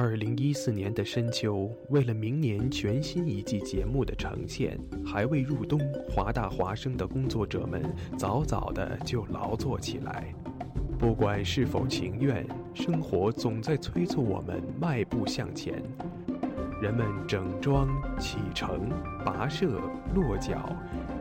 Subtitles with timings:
[0.00, 7.82] 二零一四年的深秋，为了明年全新一季节目的呈现，还未入冬，华大华生的工作者们
[8.16, 10.32] 早早的就劳作起来。
[11.00, 15.82] 不管是否情愿，生活总在催促我们迈步向前。
[16.80, 17.88] 人们整装
[18.20, 18.88] 启程、
[19.24, 19.80] 跋涉、
[20.14, 20.70] 落脚，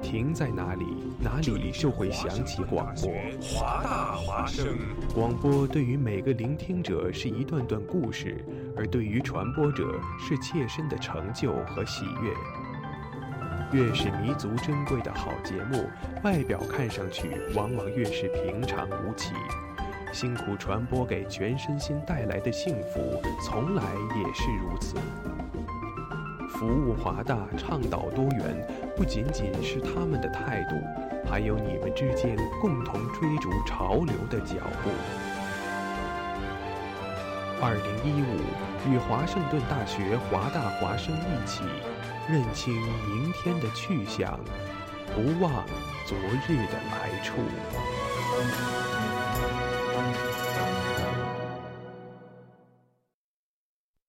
[0.03, 0.85] 停在哪里，
[1.19, 3.11] 哪里就会响起广播。
[3.41, 4.67] 华大华声，
[5.15, 8.45] 广播对于每个聆听者是一段段故事，
[8.77, 12.31] 而对于传播者是切身的成就和喜悦。
[13.73, 15.89] 越是弥足珍贵的好节目，
[16.23, 19.33] 外表看上去往往越是平常无奇。
[20.13, 23.83] 辛苦传播给全身心带来的幸福，从来
[24.15, 24.95] 也是如此。
[26.49, 30.75] 服务华大，倡导多元，不仅仅是他们的态度，
[31.29, 34.89] 还有你们之间共同追逐潮流的脚步。
[37.61, 38.39] 二零一五，
[38.91, 41.63] 与华盛顿大学华大华生一起，
[42.29, 44.39] 认清明天的去向，
[45.13, 45.65] 不忘
[46.05, 46.17] 昨
[46.47, 47.41] 日的来处。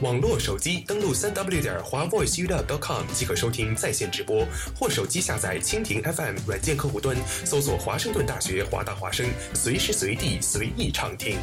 [0.00, 11.36] 网络手机登录三 w 点华 voiceup.com 即可收听在线直播，或手机下载蜻蜓 FM 软件客户端，搜索华盛顿大学华大华声，随时随地随意畅听。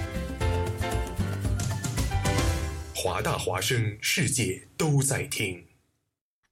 [2.96, 5.64] 华大华声，世界都在听。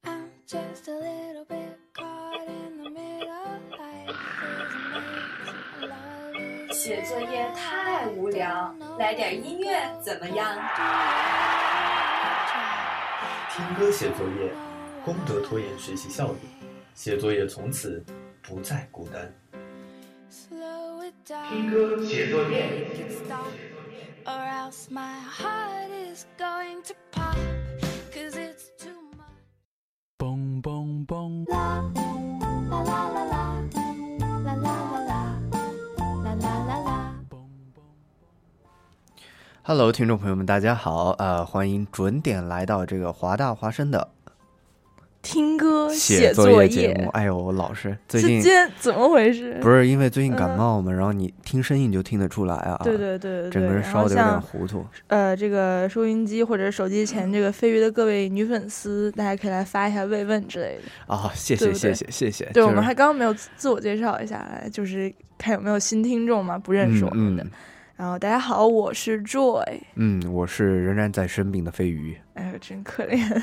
[0.04, 3.58] I'm just a little bit caught in the middle.
[3.72, 4.14] Life
[4.62, 4.72] is
[5.82, 6.70] amazing.
[6.70, 10.56] Love 写作业太无聊，来点音乐怎么样？
[13.56, 14.52] 听歌写作业，
[15.02, 16.40] 功德拖延学习效率，
[16.94, 18.04] 写作业从此
[18.42, 19.32] 不再孤单。
[20.30, 21.48] slow it down.
[21.48, 22.86] 听歌写作业。
[23.24, 23.46] Stop,
[24.26, 26.94] or else my heart is going to
[39.68, 44.10] Hello，听众朋友们，大家好，呃，欢迎准点来到这个华大华生的
[45.20, 47.08] 听歌写作业节目。
[47.08, 48.40] 哎呦，我老是最近
[48.78, 49.58] 怎么回事？
[49.60, 54.86] 不是因为最近感冒嘛，然后你听声音就听得出来啊，对对对对，整个人烧的有点糊涂。
[55.08, 61.12] 呃，这个收音机或者手机前这个飞鱼的各位女粉丝，大家可以来发一下慰问之类的。
[61.12, 62.44] 啊、谢谢谢谢谢谢。
[62.44, 67.42] 对，就是我们还刚刚没有自自我介绍一下，就是看有没有新听众嘛，不认识我们的。
[67.42, 67.50] 嗯
[67.96, 69.64] 然后大家好，我是 Joy。
[69.94, 72.14] 嗯嗯，我是仍然在生病的飞鱼。
[72.34, 73.42] 哎呦，真可怜。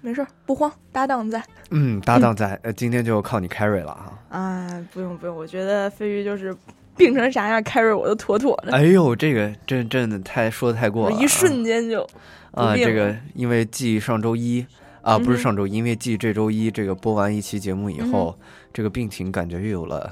[0.00, 1.42] 没事儿，不慌，搭档在。
[1.70, 4.38] 嗯，搭档在，呃，今天就靠你 carry 了哈。
[4.38, 6.56] 啊，不用不用，我觉得飞鱼就是
[6.96, 8.72] 病成啥样，carry 我都妥妥的。
[8.72, 12.08] 哎呦，这个真真的太说的太过了一瞬间就
[12.52, 14.64] 啊，这个因为继上周一
[15.00, 18.38] 啊，不是上周一，因为继这周一这个播完一期节目以嗯后，
[18.72, 20.10] 这个病情感觉又有了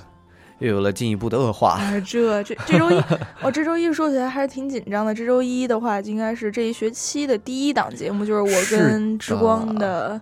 [0.58, 1.78] 又有了进一步的恶化。
[1.80, 3.02] 啊， 这这这周一，
[3.42, 5.14] 我这周一说起来还是挺紧张的。
[5.14, 9.80] 这周一的话，应该是这一学期的第一档节目，就是我跟之光的
[10.10, 10.20] 的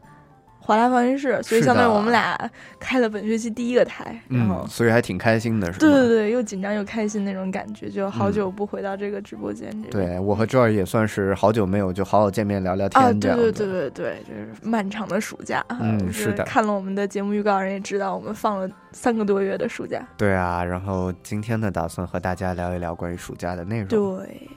[0.69, 2.39] 华大放映室，所以相当于我们俩
[2.79, 5.79] 开了本学期第一个台，然后嗯，所以还挺开心的，是吧？
[5.79, 9.71] 对对对，又紧张又开心那种感觉，就好久不回到这个直播间。
[9.91, 13.51] 对我和 Joy 也算是好久没有就好好见面聊聊啊，天这样子。
[13.51, 15.65] 对对对对对，就是漫长的暑假。
[15.81, 20.07] 嗯就是的看了我们的节目预告，人也知道我们放了三个多月的暑假。
[20.19, 23.89] 对啊，然后今天呢，打算和大家聊一聊关于暑假的内容。
[23.89, 24.51] 对，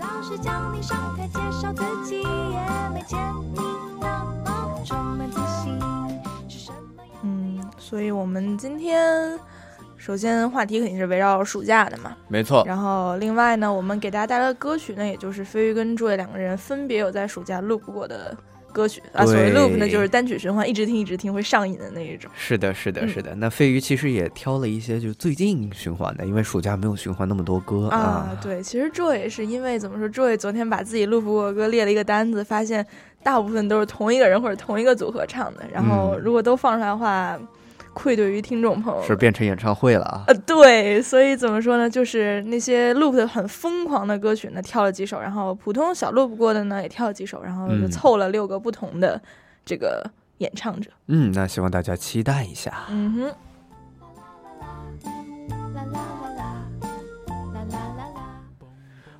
[0.00, 3.18] 老师叫你上台介绍自己，也没见
[3.52, 3.60] 你
[4.00, 5.78] 那么充满自信。
[6.48, 7.16] 是什么样？
[7.22, 9.38] 嗯，所以我们今天
[9.98, 18.34] 首先话题肯定是围绕暑假的嘛，没错，然后另外呢，我们给大家带来的歌曲呢，也就是飞鱼跟朱伟两个人分别有在暑假 loop 过的
[18.72, 19.24] 歌曲啊。
[19.24, 22.30] 所谓对 loop 呢，就是单曲循环，一直听一直听会上瘾的那一种。
[22.34, 23.34] 是的，是的，嗯是的。
[23.34, 32.86] 那飞鱼其实也挑了一些就最近循环的，因为暑假没有循环那么多歌啊，对，其实 Joy 也是因为怎么说，Joy 昨天把自己 loop 过的歌列了一个单子，发现
[33.22, 37.38] 大部分都是同一个人或者同一个组合唱的，然后嗯如果都放出来的话，
[37.94, 39.02] 愧对于听众朋友。
[39.02, 40.24] 是变成演唱会了啊。
[40.26, 41.88] 呃，对，所以怎么说呢？
[41.88, 49.20] 就是那些 loop 的很疯狂的歌曲呢，跳了几首，然后普通小 loop 过的呢，也跳了几首，然后就嗯凑了六个不同的
[49.64, 50.08] 这个
[50.38, 50.90] 演唱者。
[51.08, 52.86] 嗯，那希望大家期待一下。
[52.90, 53.34] 嗯哼，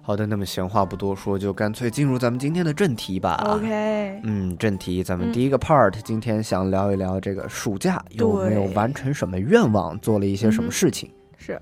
[0.02, 3.36] 好的，那么闲话不多说，就干脆进入咱们今天的正题吧。
[3.46, 11.10] OK，嗯，正题，咱们嗯第一个 part，、今天想聊一聊这个暑假有没有完成什么愿望，做了一些什么事情。
[11.36, 11.60] 是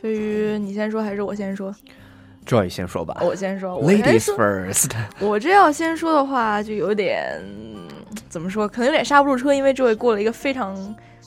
[0.00, 1.74] 飞鱼，你先说还是我先说
[2.46, 3.18] ？Joy 先说吧。
[3.20, 4.36] 我先说，Ladies 说。
[4.38, 4.90] first。
[5.18, 7.38] 我这要先说的话，就有点
[8.28, 10.74] 怎么说，可能有点刹不住车，因为 Joy 过了一个非常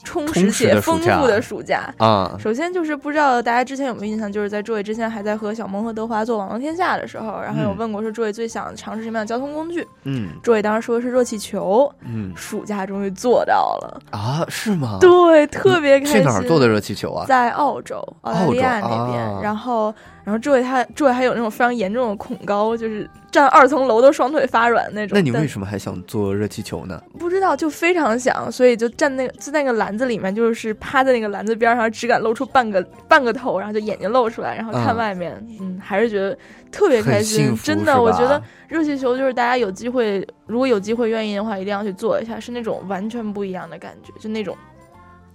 [0.04, 1.92] 充实且丰富的暑假。
[1.98, 14.98] 啊，首先就是不知道大家之前有没有印象，就是在诸位之前还在和小萌和德华做《网络天下》的时候，然后有嗯问过说诸位最想尝试什么样的交通工具，嗯诸位当时说的是热气球，嗯暑假终于做到了，啊，是吗？
[15.00, 16.16] 对，特别开心。
[16.18, 17.24] 去哪儿做的热气球啊？
[17.26, 25.16] 在澳洲、澳大利亚那边，啊然后，然后诸位他诸位还有那种非常严重的恐高，就是站二层楼都双腿发软那种。
[25.16, 27.02] 那你为什么还想做热气球呢？
[27.18, 36.38] 不知道，就非常想，所以就站那个就在那个篮子里面，就是趴在那个篮子边上，只敢露出半个半个头，然后就眼睛露出来，然后看嗯外面，嗯，还是觉得
[36.70, 37.52] 特别开心。
[37.60, 44.56] 真的，我觉得热气球就是大家有机会，如果有机会愿意的话，一定要去做一下，是那种完全不一样的感觉，就那种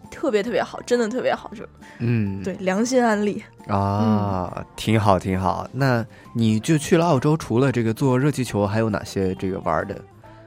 [0.09, 1.63] 特别特别好，真的特别好，就
[1.99, 3.43] 嗯，对良心安利。
[3.67, 5.67] 啊，挺好挺好。
[5.71, 9.95] 那你就去了澳洲，除了这个坐热气球，还有哪些这个玩的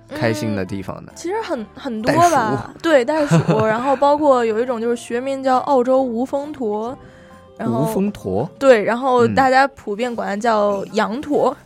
[0.08, 1.12] 开心的地方呢？
[1.14, 6.96] 其实很很多吧，对袋鼠，然后包括有一种就是学名叫澳洲无风驼，
[7.56, 8.50] 然后无风驼？
[8.58, 9.34] 对，然后嗯。
[9.34, 11.56] 大家普遍管它叫羊驼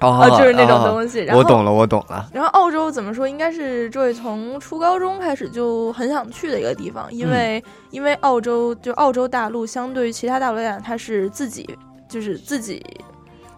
[0.00, 1.20] 啊啊，就是那种啊东西。
[1.20, 2.28] 然后我懂了，我懂了。
[2.32, 3.28] 然后澳洲怎么说？
[3.28, 11.68] 应该是这位从初高中开始就很想去的一个地方，因为、因为澳洲就澳洲大陆相对于其他大陆来讲，它是自己
[12.08, 12.84] 就是自己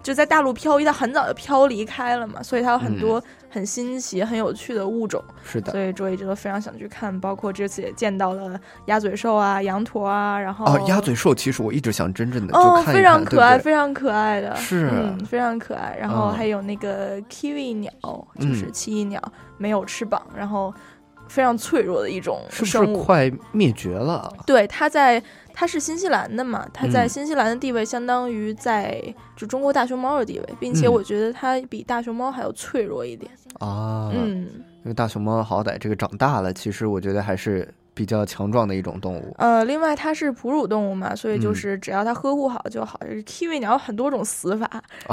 [0.03, 5.23] 就在大陆漂移，它很早就漂离开了嘛，所以它有很多很新奇、很有趣的物种。
[5.45, 5.81] 是的所。
[5.81, 15.97] 以周一直都非常想去看，包括这次也见到了鸭嘴兽啊、羊驼啊，然后哦，鸭嘴兽其实我一直想真正的就哦，看一看，非常可爱，对对非常可爱的，是嗯，非常可爱。
[16.01, 17.93] 然后嗯还有那个 kiwi 鸟，
[18.39, 19.21] 就是嗯奇异鸟，
[19.59, 20.73] 没有翅膀，然后
[21.33, 22.99] 非常脆弱的一种是不生物。
[22.99, 24.31] 是快灭绝了？
[24.47, 25.23] 对，它在
[25.55, 29.03] 它是新西兰的嘛，它在嗯新西兰的地位相当于在
[29.35, 33.33] 就中国大熊猫的地位，并且嗯我觉得它比大熊猫还要脆弱一点。
[33.61, 34.47] 啊，嗯，
[34.83, 39.35] 因为大熊猫好歹这个长大了，其实我觉得还是比较强壮的一种动物。
[39.39, 42.99] 呃，另外它是哺乳动物嘛，所以就嗯是只要它呵护好就好。
[43.03, 44.69] 就是 kiwi 鸟有很多种死法，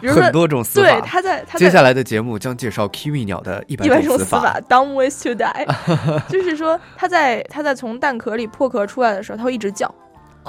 [0.00, 1.00] 比如说很多种死对法。
[1.00, 5.66] 它在它在接下来的节目将介绍 kiwi 鸟的一百种种死死法，dumb ways to die，
[6.30, 9.92] 就是说它在它在从蛋壳里破壳出来的时候，它会一直叫，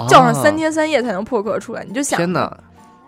[0.08, 1.84] 叫上三啊天三夜才能破壳出来。
[1.84, 2.56] 你就想，天哪！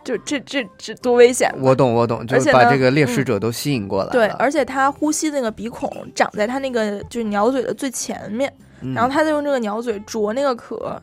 [0.06, 1.52] 就这这这多危险！
[1.60, 4.12] 我懂，我懂，就是把这个猎食嗯者都吸引过来了。
[4.12, 11.02] 对，而且它呼吸那个鼻孔长在它那个就是鸟嘴的最前面，嗯然后它就用这个鸟嘴啄那个壳，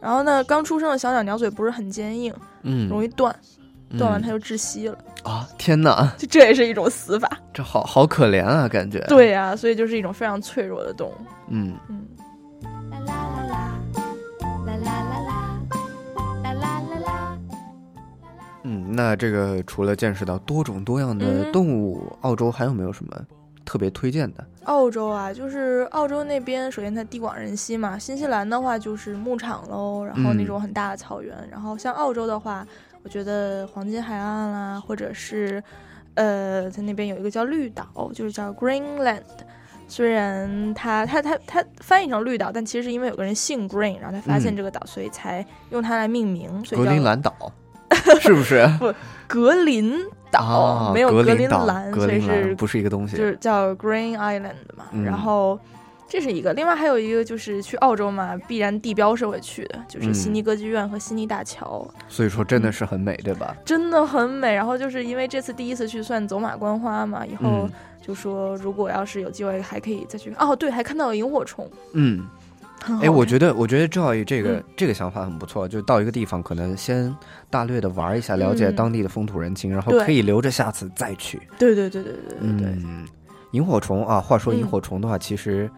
[0.00, 2.32] 然后呢，刚出生的小鸟鸟嘴不是很坚硬，
[2.62, 3.34] 嗯容易断，
[3.98, 5.48] 断完嗯它就窒息了，啊！
[5.58, 7.28] 天哪，就这也是一种死法。
[7.52, 11.14] 这好好可怜啊，感觉。，对呀、所以就是一种非常脆弱的动物。
[11.48, 12.06] 嗯，嗯，
[18.94, 23.16] 那这个除了见识到多种多样的嗯动物，澳洲还有没有什么
[23.64, 24.44] 特别推荐的？
[24.64, 27.98] 澳洲啊，就是澳洲那边，首先它地广人稀嘛。
[27.98, 31.36] 新西兰的话就是牧场喽，然后那嗯种很大的草原。
[31.50, 32.66] 然后像澳洲的话，
[33.02, 35.62] 我觉得黄金海岸啦，或者是
[36.14, 39.22] 呃，在那边有一个叫绿岛，就是叫 Greenland，
[39.88, 47.34] 虽然它它它它翻译成绿岛，但其实是因为有个人姓 Green，然后他发现嗯这个岛，所以才用它来命名，所以叫格陵兰岛，
[48.20, 48.66] 是不是？
[48.78, 48.92] 不
[49.26, 49.98] 格林
[50.30, 53.16] 岛，啊，没有格格林兰，格所以是不是一个东西。
[53.16, 54.84] 就是叫 Green Island 嘛。
[54.92, 55.58] 嗯然后
[56.06, 63.56] 这是一个，另外还有一个就是去澳洲嘛，必然地标是会去的，就是悉嗯尼歌剧院和悉尼大桥，所以说真的是很美，对吧？
[63.64, 64.54] 真的很美。
[64.54, 67.72] 然后就是因为这次第一次去算走马观花嘛，以后嗯
[68.06, 70.32] 就说如果要是有机会还可以再去。
[70.38, 71.68] 哦，对，还看到了萤火虫。
[71.94, 72.22] 嗯，
[73.00, 74.64] 哎，我觉得我觉得 Joy 这个、嗯。
[74.76, 77.14] 这个想法很不错，就到一个地方可能先
[77.50, 78.76] 大略的玩一下，了解嗯。
[78.76, 81.40] 当地的风土人情，然后可以留着下次再去。
[81.58, 83.06] 对对对对对对对，嗯，
[83.52, 84.68] 萤火虫啊，话说萤嗯。
[84.68, 85.70] 火虫的话，其实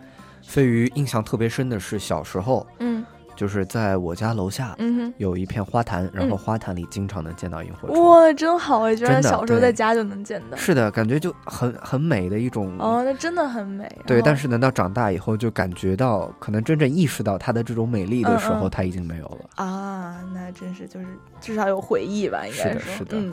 [0.43, 3.05] 飞鱼印象特别深的是小时候，嗯
[3.37, 8.11] 就是在我家楼下嗯有一片花坛，然后嗯花坛里经常能见到萤火，虫。
[8.11, 8.97] 哇，真好哎！
[8.97, 10.57] 居然小时候在家就能见到。
[10.57, 12.75] 是的，感觉就很很美的一种。
[12.79, 13.87] 哦，那真的很美。
[14.07, 19.65] 对，但是等到长大以后，就感觉到可能真正意识到它的这种美丽的时候，嗯嗯它已经没有了。
[19.65, 21.07] 啊，那真是就是
[21.41, 23.33] 至少有回忆吧，应该说是的是的嗯。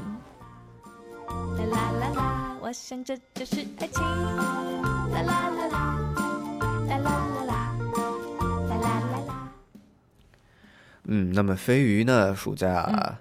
[1.27, 1.33] 啦
[1.72, 4.03] 啦啦啦，我想这就是爱情。
[4.03, 5.77] 啦啦啦啦，
[6.89, 7.51] 啦啦啦啦，
[8.69, 9.12] 啦啦啦啦。
[11.05, 13.15] 嗯，那么飞鱼呢，暑假、嗯。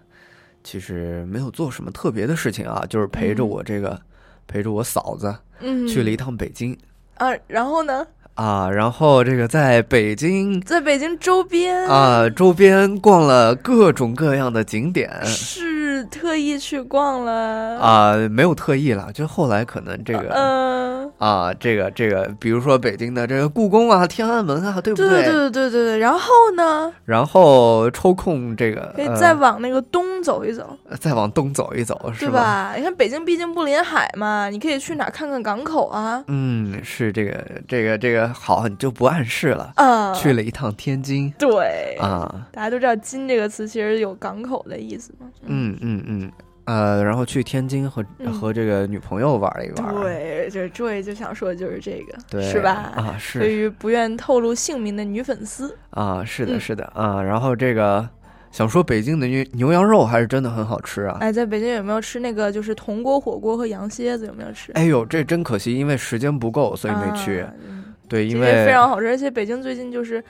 [0.64, 3.48] 其实没有做什么特别的事情啊，就是陪着嗯。
[3.48, 4.00] 我这个、
[4.46, 6.76] 陪着我嫂子嗯，去了一趟北京、
[7.16, 11.84] 啊，然后呢，啊，然后这个在北京在北京周边。
[11.88, 15.10] 啊周边逛了各种各样的景点。
[15.24, 25.08] 是特意去逛了，啊，没有特意了，就后来可能这个、嗯，啊，这个这个，比如说北京的这个故宫啊、天安门啊，对不对？
[25.08, 32.74] 对对对对对，然后呢，然后抽空这个可以呃再往那个东走一走，再往东走一走，是吧？
[32.76, 39.72] 你看北京毕竟不临海嘛，你可以去哪儿看看港口啊，嗯，是这个这个这个好，你就不暗示了。
[39.76, 41.32] 啊，去了一趟天津。
[41.38, 45.62] 对，啊，大家都知道“津”这个词其实有港口的意思嘛，嗯。
[45.62, 46.32] 嗯嗯嗯，
[46.64, 52.92] 呃，然后去天津和、嗯和这个女朋友玩了一玩，对，就是诸位就想说的就是这个，对，是吧？
[52.96, 58.08] 啊，是对于不愿透露姓名的女粉丝，啊，是的，嗯是的啊，然后这个
[58.50, 61.18] 想说北京的牛牛羊肉还是真的很好吃啊。
[61.20, 64.26] 哎，在北京有没有吃那个就是铜锅火锅和羊蝎子？
[64.26, 64.72] 有没有吃？
[64.72, 67.40] 哎呦，这真可惜，因为时间不够，所以没去。
[67.40, 70.22] 啊嗯对，因为非常好吃，而且北京最近就是。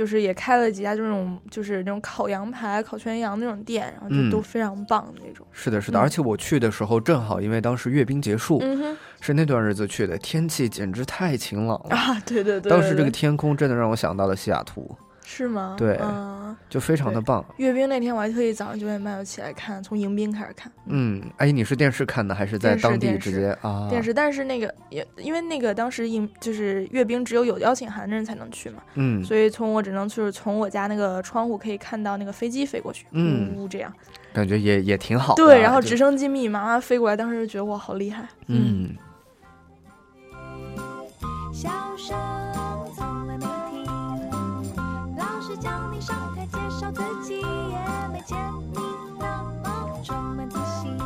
[0.00, 5.46] 就是也开了几家这种就是那种烤羊排、烤全羊那种店，然后就嗯都非常棒的那种。
[5.52, 11.94] 是的，是的，嗯而且我去的时候正好，因为当时阅兵结束，嗯是那段日子去的，天气简直太晴朗了。
[11.94, 14.96] 啊，对对对，当时这个天空真的让我想到了西雅图，
[15.32, 15.76] 是吗？
[15.78, 17.44] 对嗯，就非常的棒。
[17.56, 20.72] 阅兵那天我还特意早上九点半就起来看，从迎宾开始看。
[20.86, 23.86] 嗯，哎，你是电视看的还是在当地直接啊？
[23.88, 33.92] 电视，但是那个也因为那个当时迎就是阅兵只有有邀请函的人才能去嘛，嗯，所以从我只能就是从我家那个窗户可以看到那个飞机飞过去，嗯呜呜这样。
[34.32, 35.44] 感觉也也挺好的。
[35.44, 38.26] 对，然后直升机密密麻麻飞过来，当时就觉得哇，好厉害。
[38.48, 38.96] 嗯，
[41.52, 41.70] 笑
[47.30, 48.36] 绍自己，也没见
[48.72, 48.78] 你
[49.18, 50.98] 那么充满自信，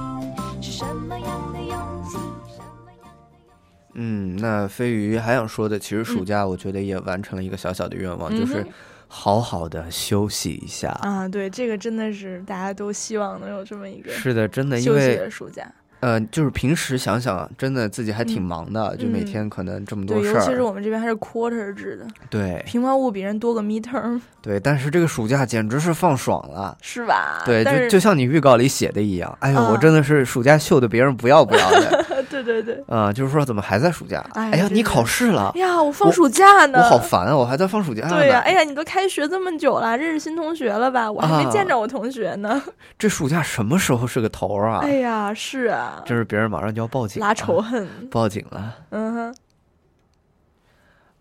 [0.62, 2.16] 是什么样的勇气？
[2.48, 3.94] 什么样的？
[3.94, 8.66] 嗯，那飞鱼还想说的，其实暑假我觉得也完成了一个小小的愿望，就是
[9.08, 10.88] 好好的休息一下。
[11.02, 15.70] 啊，对，这个真的是大家都希望能有这么一个是的，真的，因为的暑假。
[16.04, 20.60] 呃，就是平时想想，真的自己还挺忙的，就每嗯天可能这么多对，事尤其是。
[20.60, 26.76] 我们这边还是 quarter 制的，对平方物比人多个 midterm，对，但是这个暑假简直是放爽了。
[26.82, 27.42] 是吧？
[27.46, 32.04] 对，就就像你预告里写的一样，哎呦，我啊真的是暑假秀的别人不要不要的
[32.44, 32.84] 对对对。
[32.86, 34.24] 啊、就是说怎么还在暑假？
[34.34, 38.14] 哎呀，你考试了哎，呀，我放暑假呢，我好烦啊，我还在放暑假呢。
[38.16, 41.10] 对呀、哎呀，你都开学这么久了，认识新同学了吧？
[41.10, 42.62] 我还没见着我同学呢。
[42.98, 44.80] 这暑假什么时候是个头儿啊？
[44.82, 47.88] 哎呀，是啊，这是别人马上就要报警，拉仇恨。
[48.10, 49.34] 报警了嗯哼，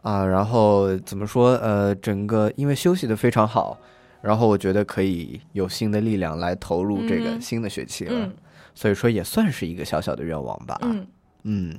[0.04, 0.26] 啊！
[0.26, 1.52] 然后怎么说？
[1.58, 3.78] 呃，整个因为休息的非常好，
[4.22, 8.34] 然后我觉得可以有新的力量来投入这个嗯新的学期了，嗯
[8.76, 10.80] 所以说也算是一个小小的愿望吧。
[10.82, 11.08] 嗯，
[11.44, 11.78] 嗯，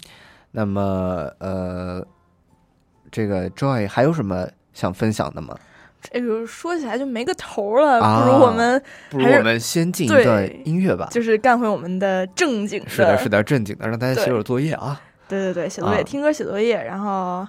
[0.51, 2.07] 那么呃，
[3.11, 5.57] 这个 Joy 还有什么想分享的吗？
[6.13, 11.09] 这个说起来就没个头了，啊不如我们不如我们先进一段音乐吧。
[11.11, 15.01] 就是干回我们的正经是的，是的，正经的，让大家写对会儿作业啊。
[15.27, 16.77] 对对对，写作业，啊听歌写作业。
[16.85, 17.47] 然后，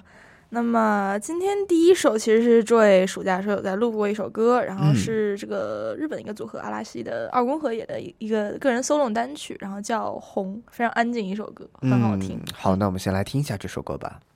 [0.56, 14.18] 那么今天第一首其实是 Joy 暑假的时候有在录过一首歌，然后是这个日本一个组合阿拉西的二宫和也的一个个人 solo 单曲，然后叫《红》，非常安静一首歌，很好听、好，那我们先来听一下这首歌吧。「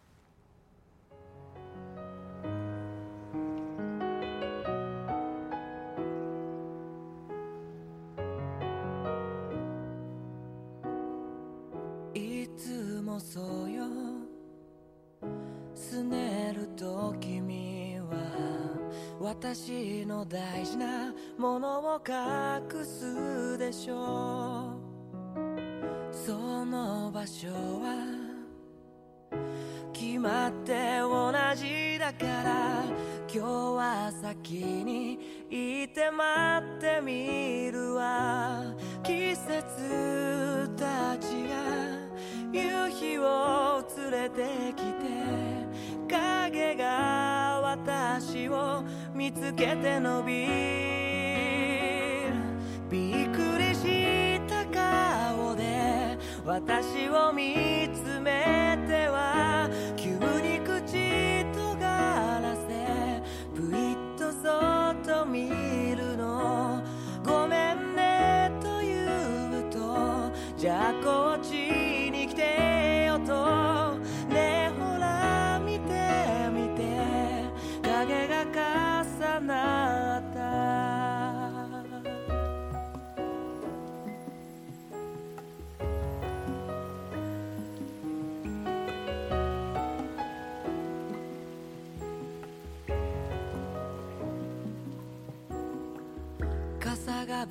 [13.21, 13.85] そうよ」
[19.42, 26.14] 私の大事なものを隠すでしょう。
[26.14, 28.04] その場所は
[29.94, 32.85] 決まって同じだから
[33.32, 35.14] 今日は先に
[35.49, 38.62] いて待ってみるわ。
[39.02, 41.56] 季節たちが
[42.52, 45.60] 夕日を連れてきて。
[47.90, 50.52] 私を見つけて伸びる
[52.88, 59.39] びっくりした顔で私を見つめては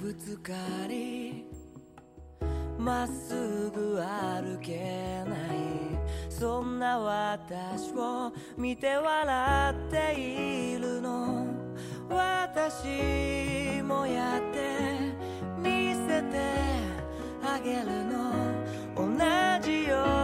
[0.09, 0.53] ぶつか
[0.87, 1.45] り
[2.79, 5.37] まっすぐ歩けない。
[6.27, 11.45] そんな私を見て笑っているの。
[12.09, 15.13] 私もやって
[15.59, 16.39] 見せて
[17.43, 18.33] あげるの。
[18.95, 19.03] 同
[19.61, 20.18] じように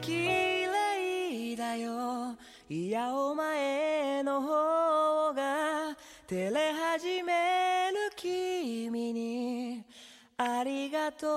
[0.00, 2.36] 綺麗だよ
[2.68, 9.84] いやお前の方が照れ始める君に
[10.36, 11.30] ありがとう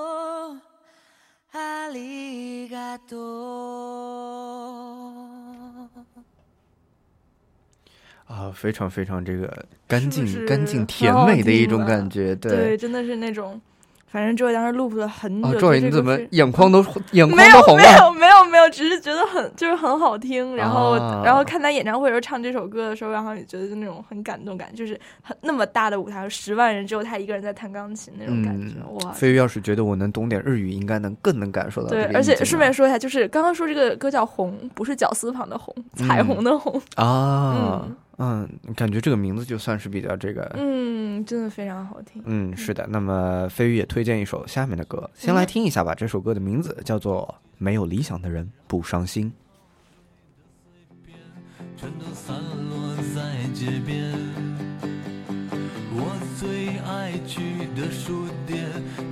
[1.54, 3.18] ありがとう
[8.30, 13.62] 啊，非常非常这个干净、是不是干净、很甜好美的一种听了感觉，对，真的是那种，
[14.13, 15.49] 反正周伟当时 loop 了很久。
[15.49, 17.83] 啊，就周伟，你怎么这个是眼眶都 眼眶没有没都红了？
[17.99, 29.13] 有没有没有，只是觉得很就是很好听，然后、啊然后看他演唱会的时候唱这首歌的时候，然后也觉得就那种很感动感，就是很那么大的舞台，十万人只有他一个人在弹钢琴那种感觉，嗯，哇！
[29.13, 36.81] 飞鱼要是觉得我能懂点日语，应该能更能感受到对这，个而且顺便说一下，就是刚刚说这个歌叫《红》，不是绞丝旁的红，彩虹的红。
[36.97, 37.87] 啊，
[38.19, 42.23] 嗯，感觉这个名字就算是比较这个，嗯，真的非常好听。
[42.27, 42.87] 嗯，是的。
[42.89, 45.95] 那么飞鱼也推荐一首下面的歌，先来听一下吧。
[45.95, 49.31] 这首歌的名字叫做《没有理想的人不伤心》。
[51.77, 52.37] 全都散
[52.71, 54.13] 落在街边。
[55.95, 58.65] 我最爱去的书店，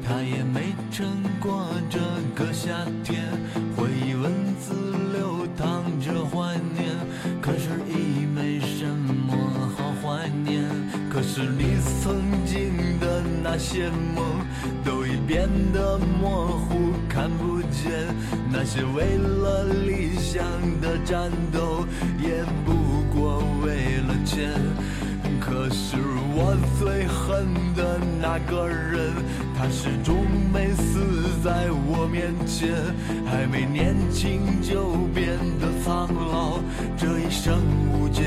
[0.06, 1.98] 它也没撑过这
[2.34, 3.24] 个夏天。
[11.42, 14.24] 你曾经的那些梦
[14.84, 17.90] 都已变得模糊，看不见
[18.52, 20.44] 那些为了理想
[20.80, 21.86] 的战斗，
[22.20, 22.72] 也不
[23.14, 24.50] 过为了钱。
[25.40, 25.96] 可是
[26.34, 29.12] 我最恨的那个人，
[29.56, 32.74] 他始终没死在我面前，
[33.26, 36.60] 还没年轻就变得苍老，
[36.96, 37.58] 这一生
[37.92, 38.22] 无解，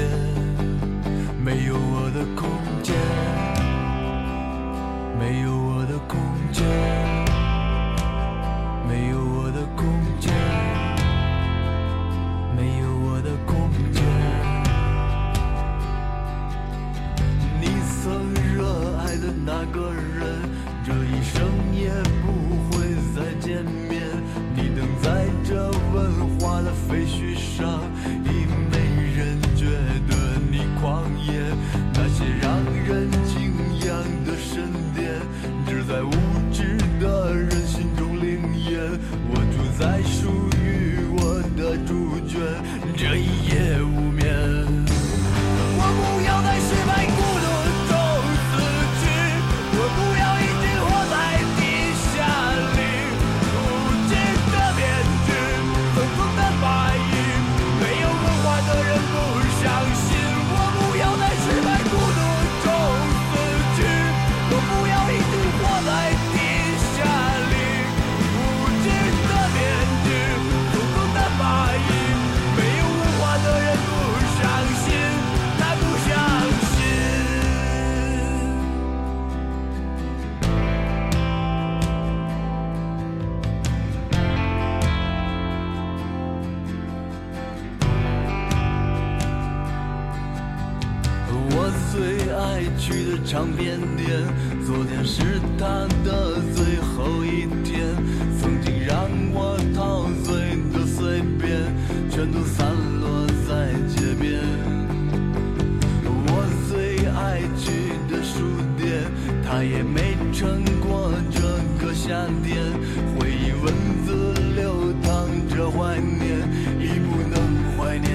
[113.17, 113.73] 回忆文
[114.05, 116.39] 字流淌着怀念，
[116.79, 117.35] 已不能
[117.77, 118.11] 怀念。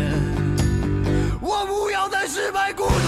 [1.40, 3.07] 我不要再失败孤独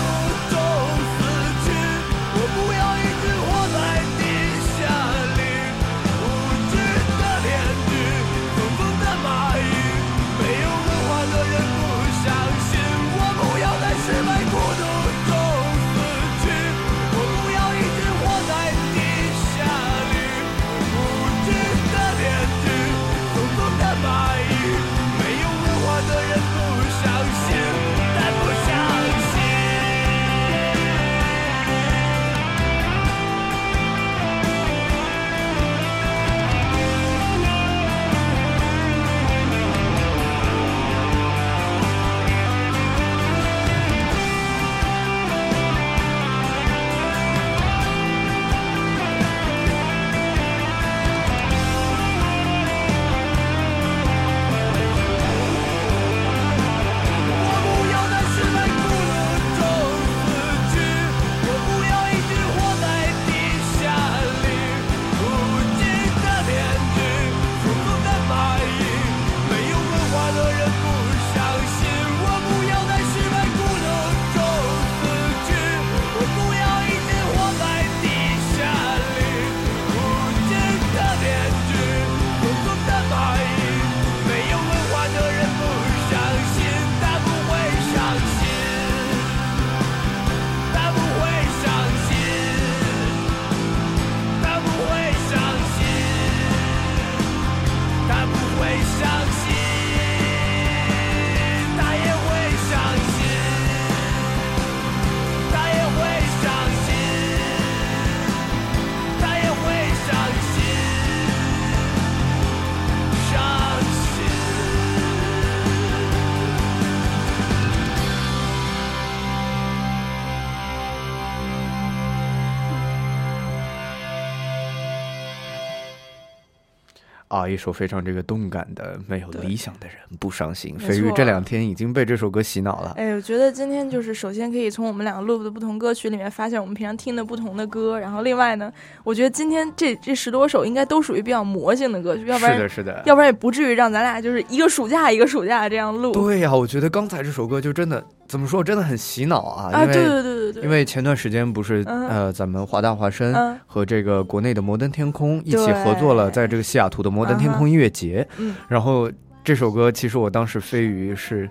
[127.40, 130.78] 啊，一首非常这个动感的，没有理想的人不伤心。
[130.78, 132.94] 飞鱼这两天已经被这首歌洗脑了。
[132.96, 138.70] 哎，我觉得今天就是首先可以从我们两个录的不同歌曲里面发现我们平常听的不同的歌，然后另外呢，
[139.04, 146.12] 我觉得今天这这十多首应该都属于比较魔性的歌曲，要不然是的是的要不然也不至于让咱俩就是一个暑假一个暑假这样录。
[146.12, 149.70] 对呀、我觉得刚才这首歌就真的怎么说，真的很洗脑啊！
[149.72, 158.24] 啊，因为对对对对对，因为前段时间不是、嗯呃，咱们华大华声嗯和这个国内的摩登天空一起合作了，在这个西雅图的摩登天空音乐节。
[158.38, 159.10] 嗯然后
[159.42, 161.50] 这首歌其实我当时飞鱼是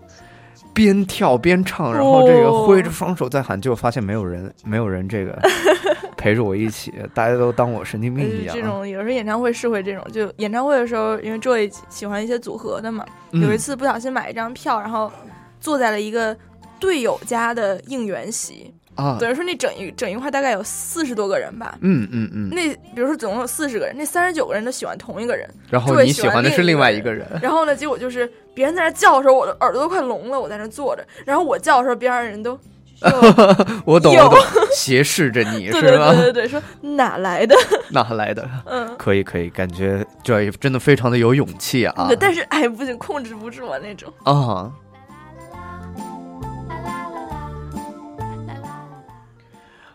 [0.73, 5.37] 边跳边唱，然后这个哦挥着双手在喊，结果发现没有人，没有人这个
[6.15, 8.55] 陪着我一起，大家都当我神经病一样。
[8.55, 15.11] 呃这种有时候演唱会是会这种，就演唱会的时候，因为 Joy 喜欢一些组合的嘛，嗯有一次不小心买一张票，然后
[15.59, 16.37] 坐在了一个
[16.79, 21.77] 队友家的应援席，啊，等于说那整一整一块大概有四十多个人吧。
[21.81, 32.59] 嗯嗯嗯，那比如说总共有四十个人，那三十九个人都喜欢同一个人，然后你喜欢的是另外一一个人， 然后呢，结果就是别人在那叫的时候，我的耳朵都快聋了，我在那坐着，然后我叫的时候，边上人都
[33.85, 34.37] 我懂我懂，
[34.73, 36.23] 斜视着你 是吧对？
[36.23, 37.55] 对对，说哪来的？
[37.91, 38.45] 哪来的？
[38.65, 42.07] 嗯，可以可以，感觉这真的非常的有勇气啊！
[42.09, 44.11] 对，但是哎不行，控制不住啊那种。
[44.25, 44.69] 啊。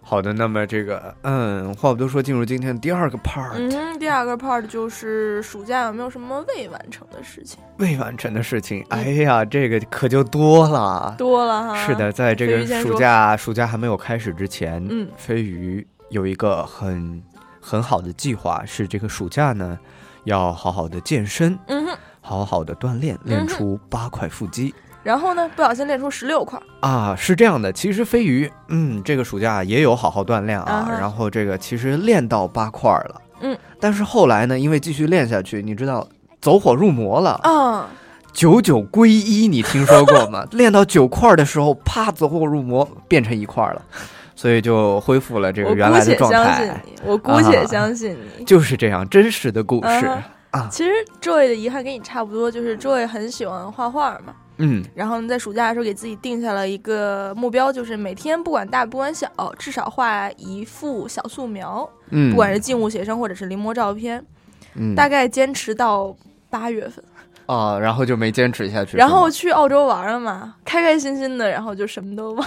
[0.06, 7.58] 好的，那么这个，嗯，话不多说，进入今天的第二个 part，、嗯，第二个 part 就是暑假有没有什么未完成的事情？
[7.78, 8.84] 未完成的事情。
[8.90, 11.14] 哎呀，这个可就多了。
[11.16, 11.86] 多了哈。
[11.86, 17.20] 是的，在这个暑假暑假还没有开始之前，嗯飞鱼有一个很
[17.58, 19.78] 很好的计划，是这个暑假呢，
[20.24, 24.74] 要好好的健身，嗯哼，好好的锻炼，练出八块腹肌。
[25.04, 26.58] 然后呢，不小心练出十六块。
[26.80, 30.96] 啊，是这样的，其实飞鱼，嗯，这个暑假也有好好锻炼啊，啊。
[30.98, 36.08] 然后这个其实练到八块儿了，嗯，但是后来呢，因为继续练下去，你知道
[36.40, 37.88] 走火入魔了，啊，
[38.32, 40.44] 九九归一，你听说过吗？
[40.52, 43.82] 练到九块儿的时候，啪，走火入魔，变成一块儿了，
[44.34, 47.64] 所以就恢复了这个原来的状姑且相信，你，我姑且啊。
[47.66, 48.44] 相信你。
[48.44, 50.06] 就是这样，真实的故事。
[50.06, 50.30] 啊。
[50.50, 54.84] 啊，其实 Joy 的遗憾跟你差不多，就是 Joy 很喜欢画画嘛，嗯。
[54.94, 64.24] 然后呢，在暑假的时候给自己定下了一个目标，就是每天不管大不管小，至少画一幅小素描，嗯，不管是静物写生或者是临摹照片，
[64.74, 64.94] 嗯。
[64.94, 66.14] 大概坚持到
[66.50, 67.04] 八月份，
[67.46, 72.46] 啊，然后就没坚持下去，然后去澳洲玩了嘛，开开心心的，然后就什么都忘。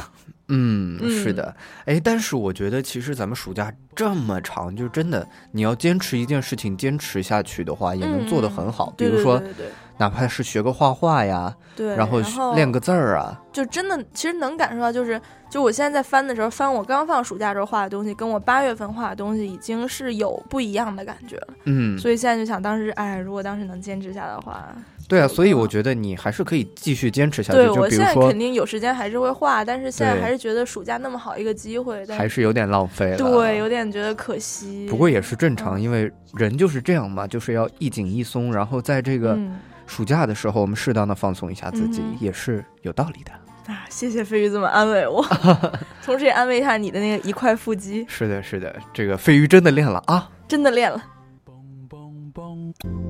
[0.49, 1.09] 嗯，嗯。
[1.11, 1.53] 是的，
[1.85, 8.87] 哎，但是我觉得其实咱们暑假这么长，就真的你要坚持一件事情，坚持下去的话，也能做得很好。
[8.91, 9.65] 嗯比如说，对对对
[9.97, 12.21] 哪怕是学个画画呀，对，然后
[12.53, 21.47] 练个字儿啊，就真的其实能感受到，就是就我现在在翻的时候，翻我刚放暑假时候画的东西，跟我八月份画的东西已经是有不一样的感觉了。
[21.65, 24.67] 嗯，所以现在就想，当时哎，如果当时能坚持下的话，
[25.07, 27.57] 对啊，所以我觉得你还是可以继续坚持下去。
[27.59, 33.17] 对就比如说我现在肯，定有时间还是会画，但是现在还是觉得暑假那么好一个机会，但还是有点浪费了。
[33.17, 34.85] 对，有点觉得可惜。
[34.89, 39.57] 不过也是正嗯常，因为人就是这样嘛，就是要一紧一松，然后在这个嗯
[39.87, 43.31] 暑假的时候，我们适当的放松一下自己，嗯也是有道理的。
[43.73, 45.21] 啊，谢谢飞鱼这么安慰我，
[46.03, 50.29] 同时也安慰一下你的那个一块腹肌，是的，是的，这个飞鱼真的练了啊。
[50.47, 51.03] 真的练了。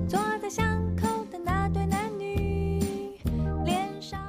[0.08, 3.20] 坐在巷口的那对男女，
[3.66, 4.20] 脸上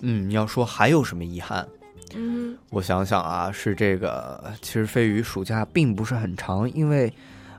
[0.00, 1.66] 嗯，要说还有什么遗憾？
[2.16, 7.12] 嗯我想想啊，是这个，其实飞鱼暑假并不是很长，因为，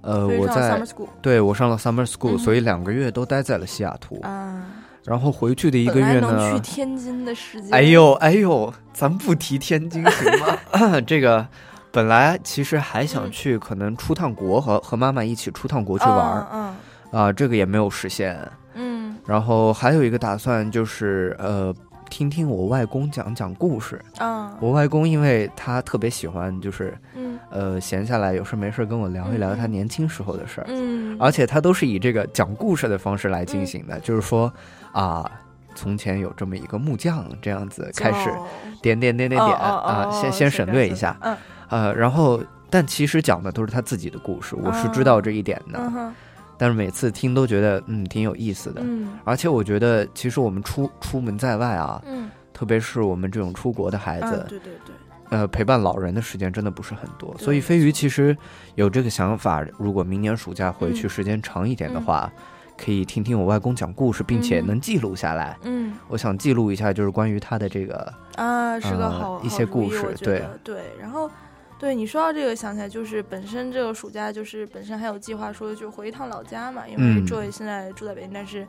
[0.05, 0.81] 呃，我在
[1.21, 4.19] 对我上了 summer school，、嗯所以两个月都待在了西雅图。
[4.21, 4.61] 啊，
[5.03, 10.57] 然后回去的一个月呢去呢，天津的时间，哎呦哎呦，咱不提天津行吗？
[11.07, 11.45] 这个
[11.91, 16.75] 本来其实还想去，可能出趟国和和妈妈一起出趟国去玩儿嗯
[17.11, 18.37] 啊、这个也没有实现。
[18.73, 21.73] 嗯然后还有一个打算就是呃，
[22.09, 24.03] 听听我外公讲讲故事。
[24.19, 24.53] 嗯。
[24.59, 27.39] 我外公因为他特别喜欢，就是嗯。
[27.51, 34.51] 呃闲下来有事没事跟我聊一聊他年轻时候的事儿，嗯，而且他都是以这个讲故事的方式来进行的，就是说
[34.91, 35.29] 啊。
[35.77, 38.47] 从前有这么一个木匠，这样子开始哦。
[38.81, 41.35] 点点点点点啊，哦先先省略一下，嗯。
[41.67, 46.13] 呃，然后但其实讲的都是他自己的故事，我是知道这一点的，
[46.57, 49.09] 但是每次听都觉得嗯挺有意思的，嗯。
[49.23, 54.95] 而且我觉得其实我们出出门在外啊，嗯，特别是我们这种出国的孩嗯子，对对对，
[55.29, 58.35] 呃，陪伴老人的时间真的不是很多，所以飞鱼其实
[58.75, 61.09] 有这个想法，如果明年暑假回去嗯。
[61.09, 62.31] 时间长一点的话，
[62.77, 64.67] 可以听听我外公讲故事，并且嗯。
[64.67, 65.57] 能记录下来。
[65.63, 65.93] 嗯。
[66.07, 70.43] 我想记录一下，就是关于他的这个啊，是个呃好一些故事对。
[70.63, 71.29] 对，然后。
[71.77, 78.65] 对你说到这个，想起来就是本身这个暑假就是本身还有计划说就回一趟老家嘛，因为嗯 Joy 现在住在北京，但是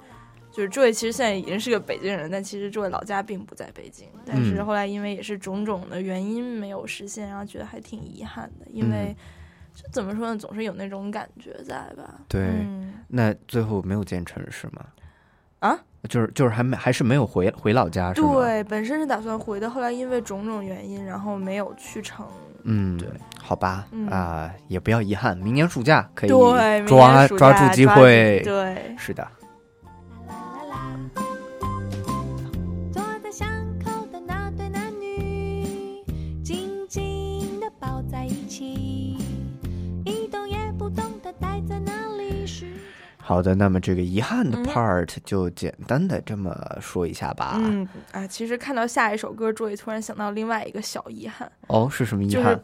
[0.50, 9.16] 就是 Joy 其实现在已经是个北京人，但其实 Joy 老家并不在北京，但是嗯后来因为也是种种的原因没有实现，然后觉得还挺遗憾的，因为嗯
[9.74, 12.20] 就怎么说呢，总是有那种感觉在吧？
[12.28, 12.42] 对。
[12.42, 14.84] 嗯那最后没有建成是吗？
[15.60, 15.78] 啊？
[16.08, 18.32] 就是就是还没还是没有回回老家是吗？
[18.34, 22.26] 对，本身是打算回的，后来因为种种原因，然后没有去成。
[22.66, 23.08] 嗯，对，
[23.40, 26.30] 好吧，嗯啊、也不要遗憾，明年暑假可以
[26.86, 28.42] 抓抓住机会。
[28.44, 29.26] 对是的。
[43.26, 44.64] 好的，那么这个遗憾的嗯。
[44.64, 47.56] part 就简单的这么说一下吧。
[47.58, 52.36] 嗯啊，其实看到下一首歌，卓也突然想到另外一个小遗憾，哦，是什么遗憾？
[52.36, 52.54] 就憾？
[52.54, 52.62] 是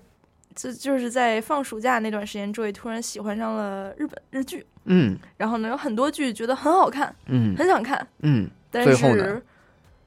[0.54, 5.18] 就就是在放暑假那段时间，卓也突然喜欢上了日本日剧，嗯。
[5.36, 7.56] 然后呢有很多剧觉得很好看，嗯。
[7.56, 9.42] 很想看，嗯，但是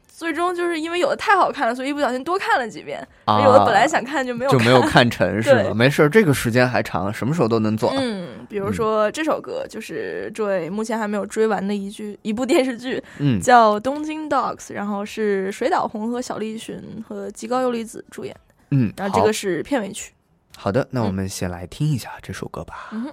[0.08, 3.44] 最终就是因为有的太好看了，所以一不小心多看了几遍，啊。
[3.44, 5.10] 有的本来想看就没有就没有看。
[5.10, 5.74] 成 是吧？
[5.74, 7.94] 没事儿，这个时间还长，什么时候都能做。
[7.98, 20.13] 嗯，比如说这首歌就是追目前还没有追完的一剧一部电视剧，嗯叫《东京 Dogs》，然后是水岛宏和小栗旬和吉高由里子主演的，嗯，好然后这个是片尾曲。
[20.57, 22.91] 好的，那我们先来听一下这首歌吧。
[22.93, 23.13] 嗯哼。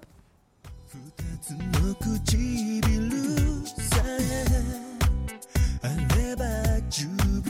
[1.48, 4.44] の唇さえ
[5.82, 5.86] あ
[6.18, 6.44] れば
[6.90, 7.48] 十分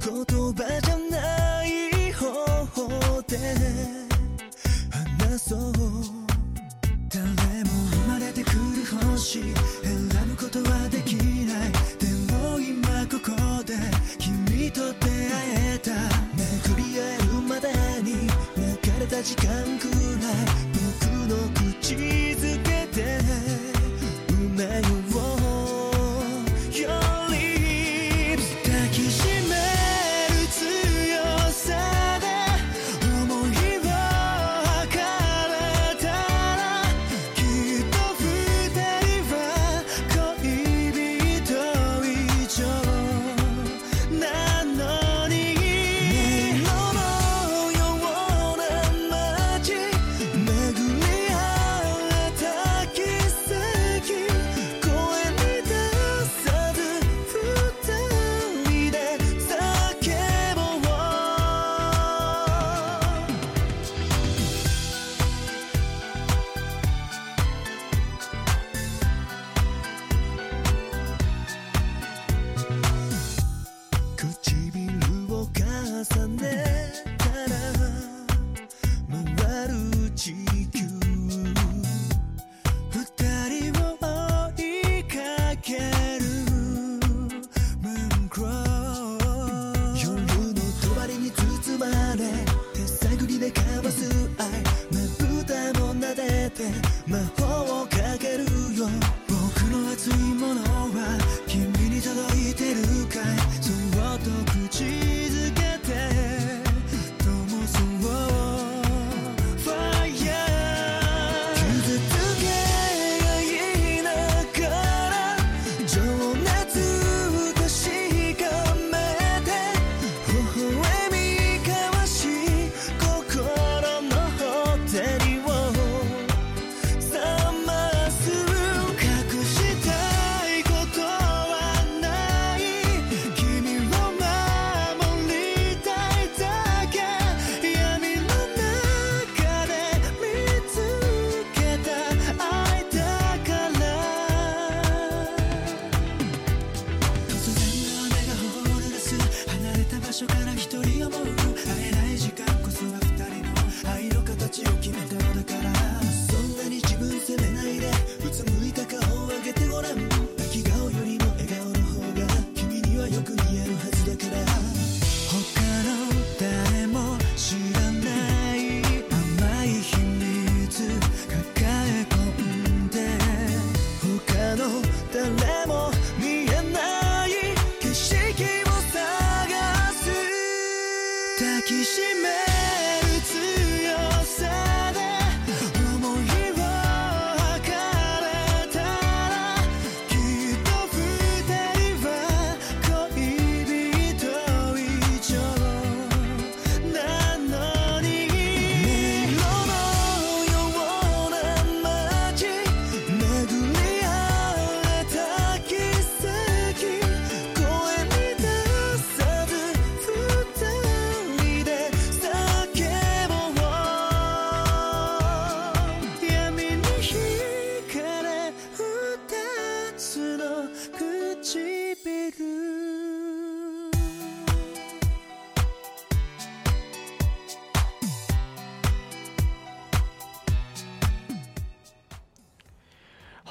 [0.00, 0.14] 言
[0.54, 1.68] 葉じゃない
[2.12, 2.32] 方
[2.66, 2.88] 法
[3.22, 3.97] で話
[5.39, 5.71] そう。
[7.09, 7.23] 誰
[7.63, 8.57] も生まれてくる
[9.13, 9.41] 星。
[9.41, 9.53] 選
[10.27, 11.71] ぶことはできない。
[11.97, 13.77] でも今ここで
[14.17, 15.31] 君と出会
[15.75, 15.91] えた。
[16.35, 17.71] 巡り合えるまで
[18.03, 18.65] に流
[18.99, 19.47] れた時間
[19.79, 20.43] くらい。
[20.75, 23.19] 僕の口づけで
[24.29, 24.65] 運命
[25.15, 25.18] を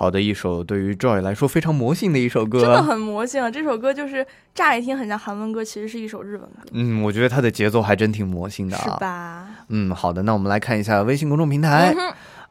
[0.09, 3.51] 好的一首对于 Joy 来说非常魔性的一首歌，真的很魔性啊！
[3.51, 8.97] 这首歌就是乍一听很像韩文歌，其实是一首日文歌，嗯，我觉得它的节奏还真挺魔性的是啊。
[8.97, 9.47] 吧？
[9.69, 11.95] 嗯，好的，那我们来看一下微信公众平台、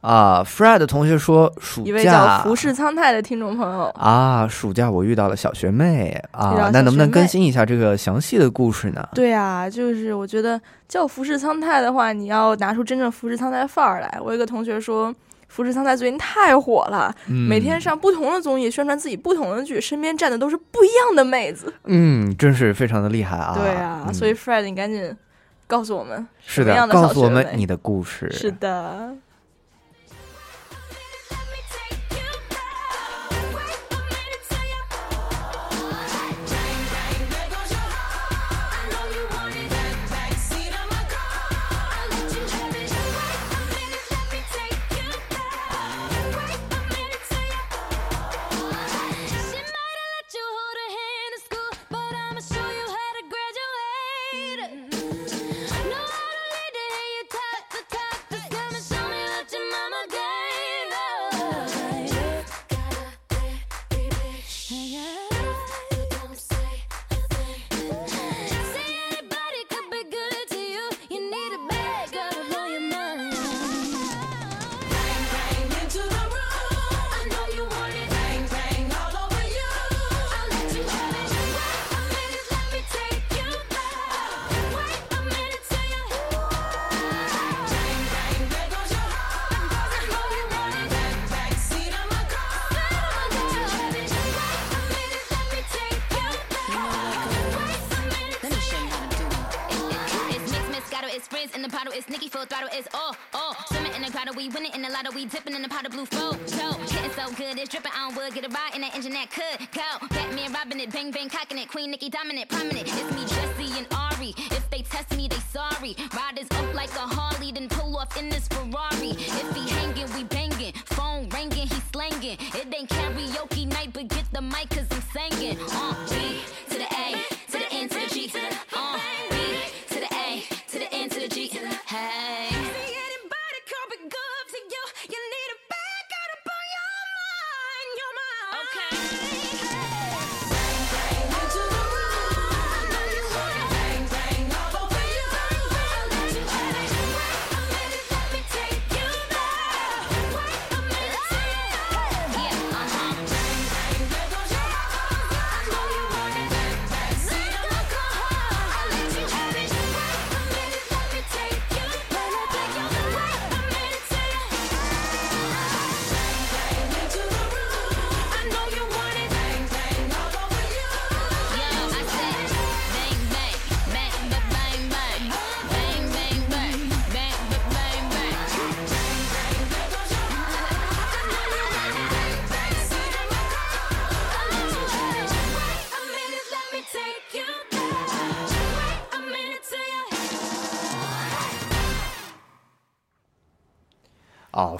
[0.02, 9.04] 啊，Fred 同学说暑一位叫假服饰苍太的听众朋友，啊，暑假我遇到了小学妹啊，那能不能更新一下这个详细的故事呢？
[9.16, 14.16] 对啊，就是我觉得叫服饰苍太的话，你要拿出真正服饰苍太范儿来。
[14.22, 15.12] 我有一个同学说，
[15.48, 21.72] 服饰苍太最近太火了，嗯每天上不同的综艺宣传自己不同的剧，身边站的都是不一样的妹子。
[21.84, 23.54] 嗯，真是非常的厉害啊！
[23.58, 25.16] 对啊，嗯所以 Fred，你赶紧
[25.66, 28.30] 告诉我们是的告诉我们你的故事。
[28.30, 29.14] 是的。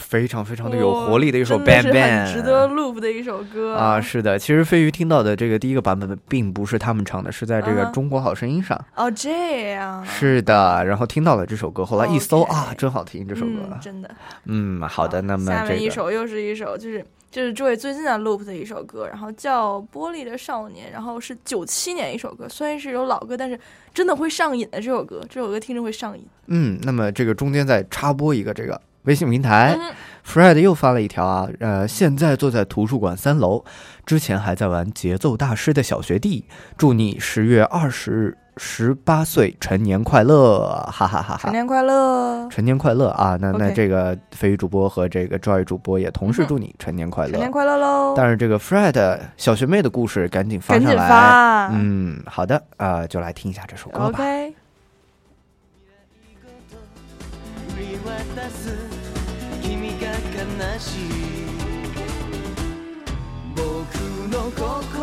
[0.09, 8.83] 非常非常的有活力的一首 Bang Bang，值得 loop 的一首歌啊，是的，其实飞鱼听到的这个第一个版本并不是他们唱的，是在这个嗯《中国好声音》上。
[8.97, 13.53] 哦，这样是的，然后听到了这首歌，后来一搜啊，真好听这首歌。
[13.71, 14.11] 嗯，真的。
[14.47, 23.61] 嗯，好的，那么下面一首又是一首，就是就是这位最近在 loop 的一首歌，然后叫《玻璃的少年》，然后是九七年一首歌，虽然是一首老歌，但是
[23.93, 26.27] 真的会上瘾的这首歌，这首歌听着会上瘾。
[26.47, 33.65] 嗯，那么这个中间再插播一个这个微信平台、嗯 f r e d 又发了一条啊，呃，现在坐在图书馆三楼，
[34.05, 36.45] 之前还在玩节奏大师的小学弟，
[36.77, 41.39] 祝你十月二十日十八岁成年快乐，哈哈哈哈！
[41.39, 43.39] 成年快乐，成年快乐啊！
[43.41, 48.13] 那那这个飞鱼主播和这个 Joy 主播也同时嗯祝你成年快乐，成年快乐喽！
[48.15, 54.19] 但是这个 Fred 小学妹的故事赶紧发上来，发嗯，好的，啊、就来听一下这首歌吧。
[60.79, 60.99] し。
[60.99, 61.59] い
[63.57, 63.65] 僕
[64.29, 64.98] の心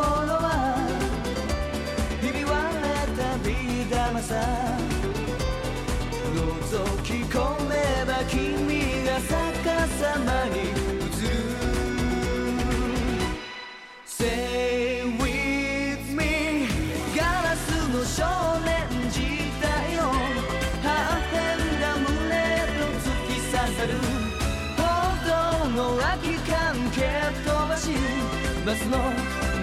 [28.66, 28.98] バスの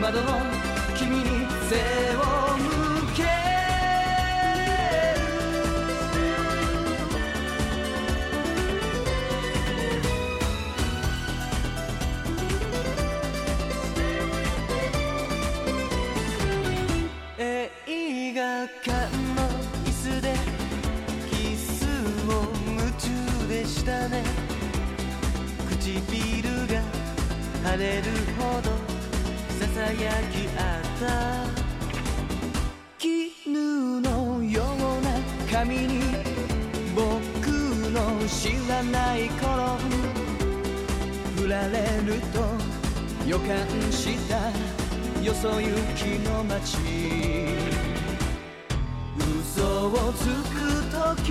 [0.01, 0.41] 窓の
[0.97, 1.25] 君に
[1.69, 1.75] 背
[2.15, 2.21] を
[2.57, 3.25] 向け。
[17.39, 18.91] る映画館
[19.35, 19.43] の
[19.85, 20.37] 椅子で
[21.29, 21.85] キス
[22.31, 22.31] を
[22.71, 24.23] 夢中でしたね。
[25.69, 26.81] 唇が
[27.73, 28.03] 腫れる
[28.39, 28.92] ほど。
[29.75, 31.47] ささやき合った
[32.99, 35.09] 絹のような
[35.51, 36.15] 髪に
[36.95, 37.49] 僕
[37.91, 39.79] の知らない頃
[41.37, 42.41] 振られると
[43.27, 43.49] 予感
[43.91, 44.53] した
[45.23, 46.77] よそ行きの街
[49.17, 51.31] 嘘をつくとき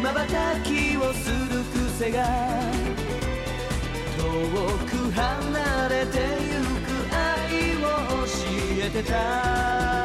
[0.00, 1.62] 瞬きをする
[1.98, 2.24] 癖が
[4.16, 4.24] 遠
[4.86, 6.37] く離れて
[8.98, 9.97] kita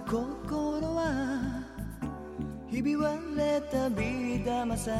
[0.00, 1.62] 心は
[2.70, 4.92] ひび割れたビー玉さ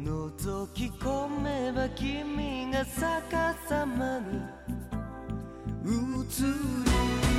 [0.00, 4.38] 覗き込めば君が逆さまに
[5.84, 5.92] 映
[7.26, 7.31] る。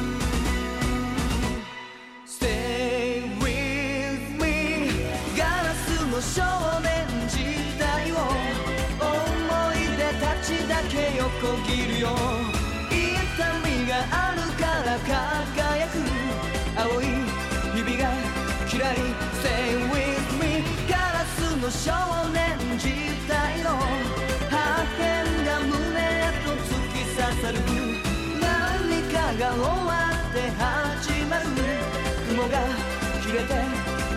[21.81, 21.91] 少
[22.29, 22.37] 年
[22.77, 22.85] 時
[23.27, 23.71] 代の
[24.49, 24.53] 破
[24.97, 25.01] 片
[25.43, 27.57] が胸へと突き刺さる。
[28.39, 29.91] 何かが終わ
[30.29, 31.43] って始まる。
[32.29, 32.53] 雲が
[33.21, 33.51] 切れて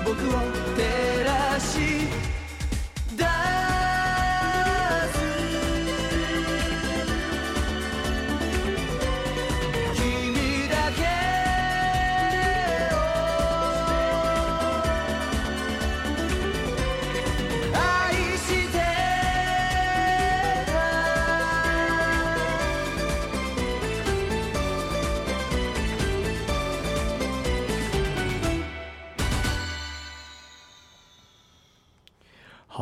[0.04, 0.32] 僕を
[0.76, 2.15] 照らし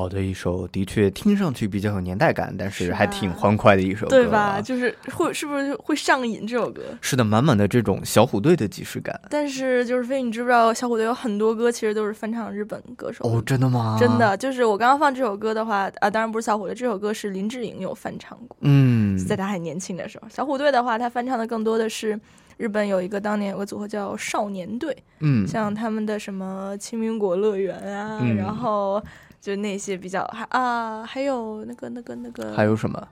[0.05, 4.61] 好的一首，的确听上去比较有年代感，但是是还挺欢快的一首歌，对吧？？
[4.61, 6.83] 就是会是不是会上瘾这首歌？
[7.01, 9.19] 是的，满满的这种小虎队的即视感。
[9.31, 13.97] 但是就是飞，你知不知道小虎队有很多歌其实都是翻唱日本歌手哦，真的吗？
[13.99, 14.19] 真。
[14.19, 20.29] 的，就是我刚刚放这首歌的话，啊，当然不是小虎队，这首歌是林志颖有翻唱过，嗯，在他还年轻的时候。
[20.29, 22.21] 小虎队的话，他翻唱的更多的是
[22.59, 29.03] 日本有一个当年有个组合叫少年队，嗯像他们的什么青苹果乐园啊，嗯然后
[29.45, 33.07] 就那些比较还啊，还有那个那个那个，还有什么？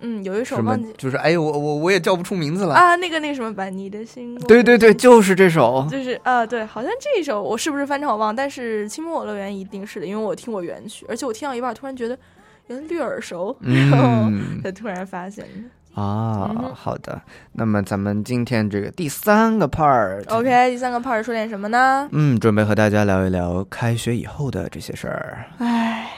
[0.00, 0.92] 嗯，有一首忘记？
[0.98, 2.74] 就是哎，我我我也叫不出名字了。
[2.74, 5.88] 啊，那个那个什么，把你的心，对对对，就是这首。
[5.90, 12.16] 就是啊，对，好像这一首我是不是翻唱我忘，但是《青木我乐园》一定是的，因为我听过原曲，而且我听到一半突然觉得
[12.66, 15.70] 有点略耳熟， 然后嗯才突然发现的。
[15.98, 17.20] 啊，嗯好的。
[17.52, 22.08] 那么咱们今天这个第三个 part，OK，第三个 part 说点什么呢？
[22.12, 25.44] 嗯，准备和大家聊一聊开学以后的这些事儿。
[25.58, 26.10] 唉，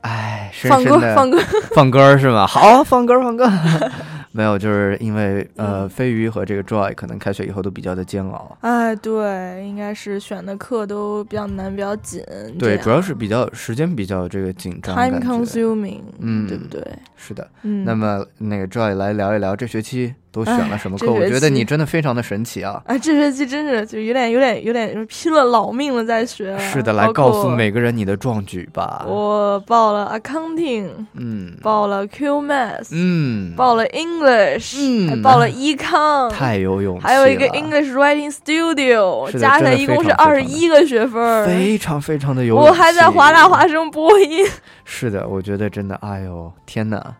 [0.00, 1.38] 哎，深放深的歌放歌
[1.74, 2.46] 放歌是吗？
[2.46, 3.46] 好，放歌放歌。
[4.32, 8.56] 没有，就是因为嗯呃，飞鱼和这个 Joy 可能开学以后都比较的煎熬。
[8.60, 12.22] 哎，对，应该是选的课都比较难，比较紧。
[12.58, 16.82] 对，主要是比较时间比较这个紧张，time consuming，嗯，对不对？
[17.16, 17.48] 是的。
[17.62, 21.10] 嗯那么那个 Joy 来聊一聊这学期都选了哎什么课？
[21.10, 22.82] 我觉得你真的非常的神奇啊！
[22.86, 26.56] 哎，这学期真是就有点、有点、有点拼了老命了在学。
[26.58, 29.04] 是的，来告诉每个人你的壮举吧。
[29.06, 41.46] 我报了 accounting，嗯报了 Q Math，嗯，报了 English，嗯还报了 Econ，太有勇气了，还有一个 English Writing Studio，加起来一共是二十一个学分儿。
[41.46, 42.56] 非常非常的有。
[42.56, 44.46] 我还在华大华生播音，
[44.84, 47.14] 是的，我觉得真的，哎呦天哪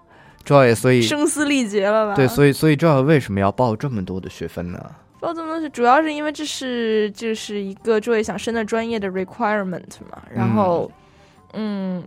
[0.48, 2.14] ，Joy，所以声嘶力竭了吧？
[2.14, 4.82] 对，所以所以 Joy 为什么要报这么多的学分呢？
[5.20, 10.90] 报这么多学主要是因为这是就是一个 Joy 想升的专业的 requirement 嘛，然后
[11.52, 12.02] 嗯。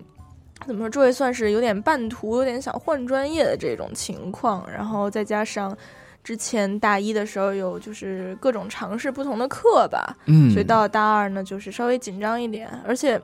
[0.67, 5.75] 怎么说？，Joy 算是有点半途，有点想换专业的这种情况，然后再加上
[6.23, 13.19] 之前大一的时候有就是各种尝试不同的课吧，嗯所以到了大二呢，就是稍微紧张一点，而且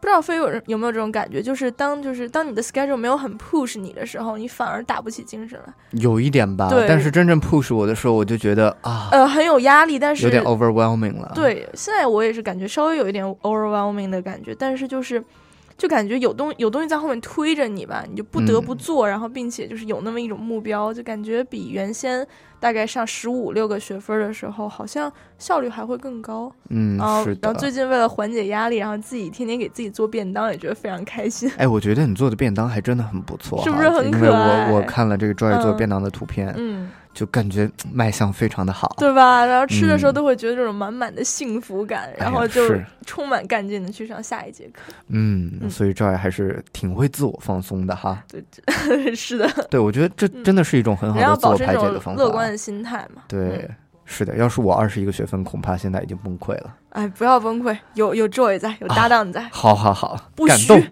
[0.00, 15.22] 不知道飞有人有没有这种感觉，就是当就是当你的 schedule 没有很 push 你的时候，你反而打不起精神来，有一点吧，对但是真正 push 我的时候，我就觉得啊，呃，很有压力，但是有点 overwhelming 了。，对，现在我也是感觉稍微有一点 overwhelming 的感觉，但是就是
[15.78, 22.26] 就感觉有东有东西在后面推着你吧，你就不得不嗯做，然后并且就是有那么一种目标，就感觉比原先
[22.58, 26.52] 大概上十五六个学分的时候，好像效率还会更高。
[26.70, 31.48] 嗯然后是的然后最近为了缓解压力，然后自己天天给自己做便当，也觉得非常开心。
[31.56, 38.94] 哎，我觉得你做的便当还真的很不错，是不是很因为可爱我我看了这个 Joy 做嗯便当的图片，嗯，就感觉嗯卖相非常的好。
[38.96, 39.44] 对吧？
[39.44, 42.62] 然后吃的时候嗯都会觉得这种满满的幸福感，然后就
[43.04, 44.92] 充满干劲的去上下一节课。
[45.08, 48.22] 嗯，所以 Joy 还是挺会自我放松的哈。
[48.28, 48.44] 对，
[49.16, 52.22] 是的，对，我觉得这真的是一种很好的自我保持这种排解的方法。
[52.22, 53.22] 乐观的心态嘛。
[53.26, 53.68] 对，
[54.04, 56.74] 是的，要是我二十一个学分，恐怕现在已经崩溃了。
[56.90, 60.88] 哎，不要崩溃，有有 Joy 在，有搭档在，好好好，不虚感动。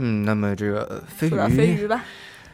[0.00, 2.02] 嗯，那么这个飞鱼，飞鱼吧，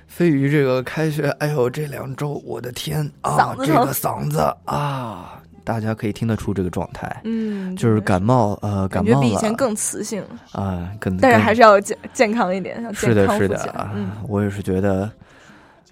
[0.08, 13.88] 飞鱼这个开学，哎呦，这两周我的天啊这个嗓子啊，大家可以听得出这个状态，嗯，就是感冒，呃，感冒了比以前更磁性了，啊，更但是还是要健健康一点，是的，是的富起来。
[13.94, 15.10] 嗯，我也是觉得，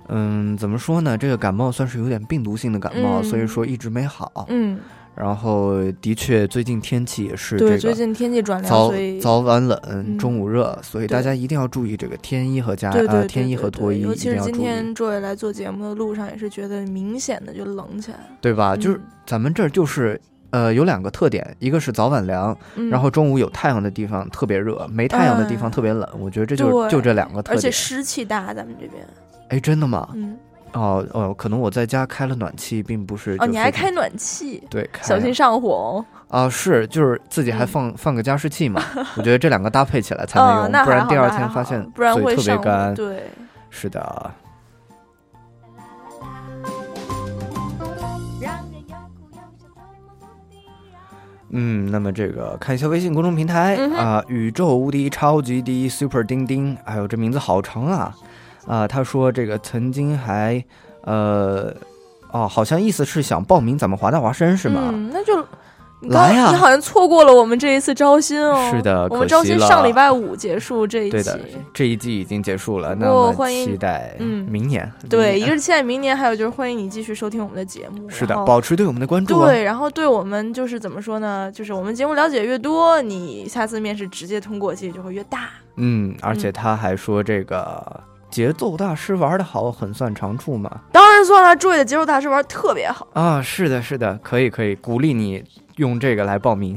[0.08, 1.16] 嗯，怎么说呢？
[1.16, 4.46] 这个感冒算是有点病毒性的感冒，嗯所以说一直没好。
[4.48, 4.78] 嗯，
[5.14, 18.24] 然后的确，最近天气也是对，这个最近天气转凉，早早晚冷，嗯中午热，所以大家一定要注意这个天衣和加呃天衣和脱衣，尤其是今天 Joy 来做节目的路上，也是觉得明显的就冷起来了。
[18.40, 18.76] 对吧？
[18.76, 20.20] 就是嗯咱们这儿就是。
[20.50, 26.08] 呃，有两个特点，一个是早晚凉，嗯然后中午有太阳的地方特别热，没太阳的地方特别冷。
[26.20, 27.68] 我觉得这就对就这两个特点而且。
[27.72, 29.04] 湿气大，咱们这边。
[29.48, 30.08] 哎，真的吗？
[30.14, 30.36] 嗯，
[30.74, 34.62] 哦哦，可能我在家开了暖气，并不是哦，你还开暖气？
[34.68, 36.04] 对，开小心上火哦。
[36.28, 38.82] 啊，是就是自己还嗯放、放个加湿器嘛，
[39.16, 42.92] 我觉得这两个搭配起来才能用，嗯不然第二天发现不然嘴特别干。
[42.94, 43.22] 对，
[43.70, 44.30] 是的。
[51.56, 58.12] 嗯，那么这个看一下微信公众平台啊、宇宙无敌超级第一 Super 丁丁，哎呦，这名字好长啊！
[58.66, 60.64] 啊、他说这个曾经还
[61.02, 61.74] 呃，
[62.30, 64.90] 哦，好像意思是想报名咱们华大华生是吗？
[64.92, 65.36] 嗯，那就
[66.00, 68.70] 你刚来呀你好像错过了我们这一次招新哦。
[68.70, 71.10] 是的我们招新上礼拜五结束这一期。
[71.10, 71.40] 对的，
[71.72, 74.90] 这一季已经结束了，那欢迎期待嗯明年。
[75.08, 78.08] 对，一个是期待明年，还有就是欢迎你继续收听我们的节目。
[78.10, 79.46] 是的保持对我们的关注、啊。
[79.46, 81.50] 对，然后对我们就是怎么说呢？
[81.52, 85.50] 就是我们节目了解越多，你下次面试直接通过几率就会越大。
[85.76, 88.00] 嗯，而且嗯他还说这个
[88.34, 90.68] 节奏大师玩的好，很算长处吗。
[90.90, 93.06] 当然算了，诸位的节奏大师玩得特别好。
[93.12, 95.44] 啊，是的，是的，可以，可以，鼓励你
[95.76, 96.76] 用这个来报名，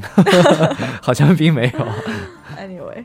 [1.02, 1.80] 好像并没有。
[2.56, 3.04] Anyway，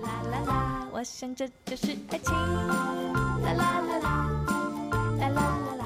[0.00, 2.32] 啦啦啦，我想这就是爱情。
[2.32, 4.30] 啦啦啦啦，
[5.18, 5.84] 啦啦啦啦。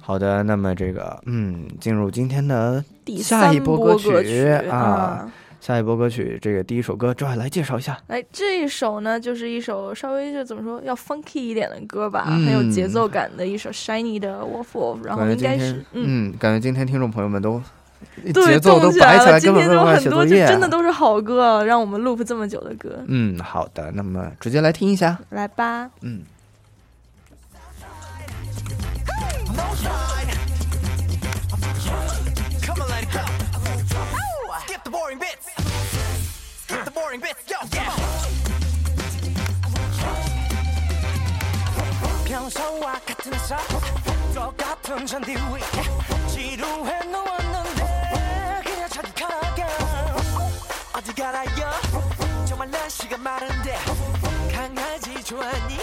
[0.00, 7.98] 好的，那么这个，嗯，进入今天的第下一波歌波歌曲啊啊，下一波歌曲，这个第一首歌，这来介绍一下。
[8.06, 16.30] 来这一首呢，就是一首稍微就怎么说，要 funky 一点的歌吧，很有节嗯奏感的一首 Shiny 的 Wolf Wolf，然后应该是嗯。
[16.32, 17.60] 嗯，感觉今天听众朋友们都
[18.32, 19.18] 对，节奏都动起来了。
[19.18, 20.36] 摆起来，今天就有很多，就。
[20.36, 23.04] 真的都是好歌，让我们 loop 这么久的歌。
[23.08, 25.18] 嗯，好的，那么直接来听一下。
[25.30, 26.22] 来吧，嗯。
[37.18, 37.50] Boring bits.
[37.50, 37.90] Yo, yeah.
[42.24, 43.56] 평소와 같은 에서
[44.34, 45.60] 똑같은 잔디 위에
[46.28, 49.66] 지루해 누웠는데 그냥 저기 가가
[50.94, 51.72] 어디 가라요
[52.46, 53.78] 정말 날씨가 마른데
[54.52, 55.78] 강아지 좋아하니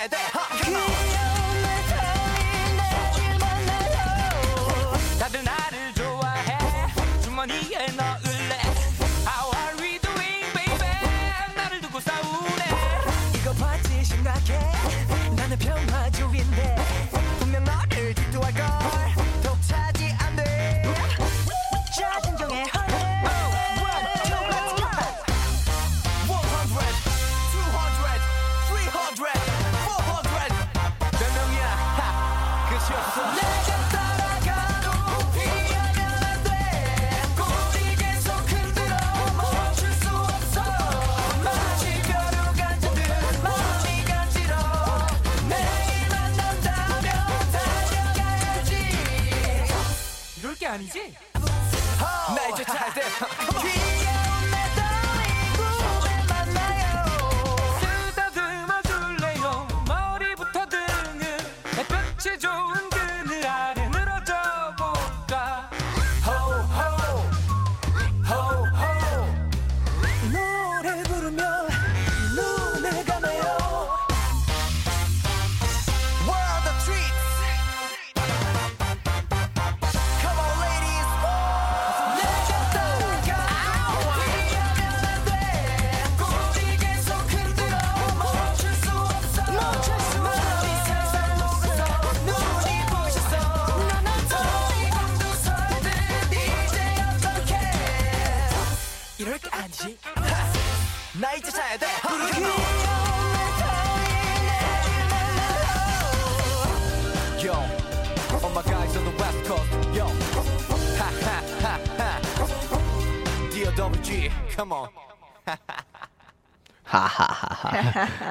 [0.00, 0.29] 哎对。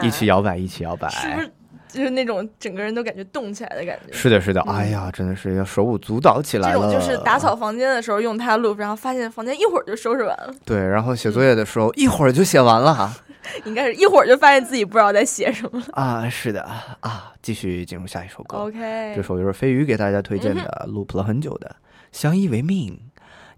[0.10, 1.52] 一起摇摆，一起摇摆，是不是
[1.88, 4.12] 就是那种整个人都感觉动起来的感觉？
[4.12, 6.76] 是的，是的，哎呀，真的是要手舞足蹈起来了。
[6.76, 10.54] 这种就是打扫房间的时候用它录，然后发现房间一会儿就收拾完了。
[10.66, 13.16] 对，然后写作业的时候一会儿就写完了。
[13.66, 15.86] 应该是一会儿就发现自己不知道在写什么了。
[15.94, 16.62] 啊，是的
[17.00, 18.58] 啊，继续进入下一首歌。
[18.58, 21.68] OK，这首就是飞鱼给大家推荐的，loop 了很久的
[22.12, 22.94] 《相依为命》。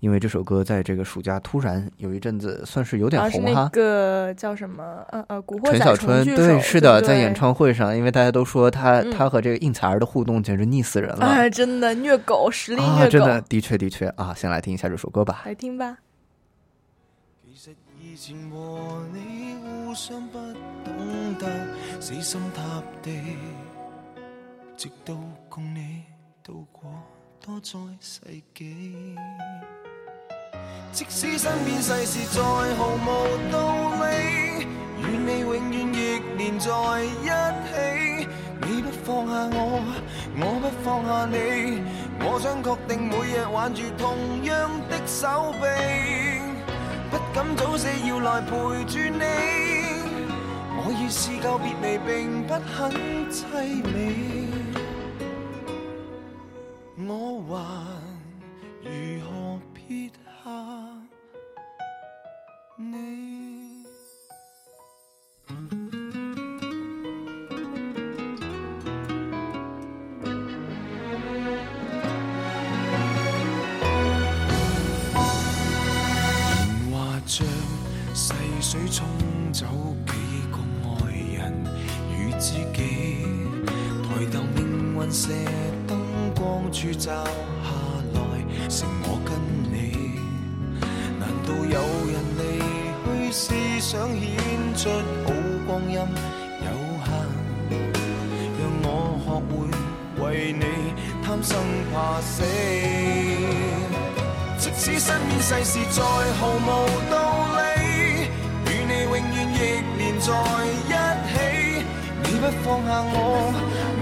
[0.01, 14.33] 因为这首歌在这个暑假突然有一阵子算是有点红哈，那个叫什么呃呃，古惑陈小春对是的，在演唱会上，因为大家都说他、嗯、他和这个应采儿的互动简直腻死人了，哎，真的虐狗，实力虐狗，啊、真的的确的确啊！
[14.33, 15.99] 先来听一下这首歌吧，来听吧。
[17.45, 19.53] 其實以前和你
[19.85, 20.39] 互相不
[20.83, 21.47] 懂得
[21.99, 23.11] 死心塌地，
[24.75, 25.15] 直到
[25.47, 26.01] 共你
[26.43, 26.89] 度過
[27.39, 28.19] 多載世
[28.55, 29.15] 紀。
[30.91, 33.07] 即使身邊世事再毫無
[33.51, 33.55] 道
[34.03, 34.67] 理，
[35.01, 36.69] 与你永遠亦連在
[37.03, 37.29] 一
[37.67, 38.27] 起。
[38.63, 39.81] 你不放下我，
[40.37, 41.81] 我不放下你，
[42.19, 45.65] 我想確定每日挽住同樣的手臂，
[47.09, 48.51] 不敢早死要來陪
[48.85, 49.23] 住你。
[50.83, 52.91] 我已試夠別離並不很
[53.31, 53.41] 凄
[53.83, 53.89] 美，
[57.07, 57.51] 我還
[58.83, 58.89] 如
[59.25, 59.29] 何
[59.73, 60.09] 撇
[78.71, 79.05] 水冲
[79.51, 79.65] 走
[80.07, 80.13] 幾
[80.49, 80.55] 個
[81.05, 81.41] 愛人
[82.09, 82.79] 與知己，
[84.07, 85.33] 抬頭命運射
[85.89, 85.91] 燈
[86.33, 87.69] 光柱照下
[88.13, 88.19] 來，
[88.69, 89.35] 剩我跟
[89.69, 89.75] 你。
[91.19, 91.81] 難道有
[92.13, 92.39] 人離
[93.03, 93.43] 去是
[93.81, 94.23] 想顯
[94.73, 94.87] 出
[95.25, 95.33] 好
[95.67, 96.07] 光陰
[96.63, 96.71] 有
[97.03, 97.11] 限？
[98.57, 99.51] 讓我學會
[100.23, 100.63] 為你
[101.27, 101.51] 貪生
[101.91, 102.41] 怕死。
[104.57, 106.01] 即使身邊世事再
[106.39, 107.40] 毫無道，
[110.21, 110.27] 在
[110.87, 110.93] 一
[111.31, 111.33] 起。
[112.23, 113.17] 你不放下我，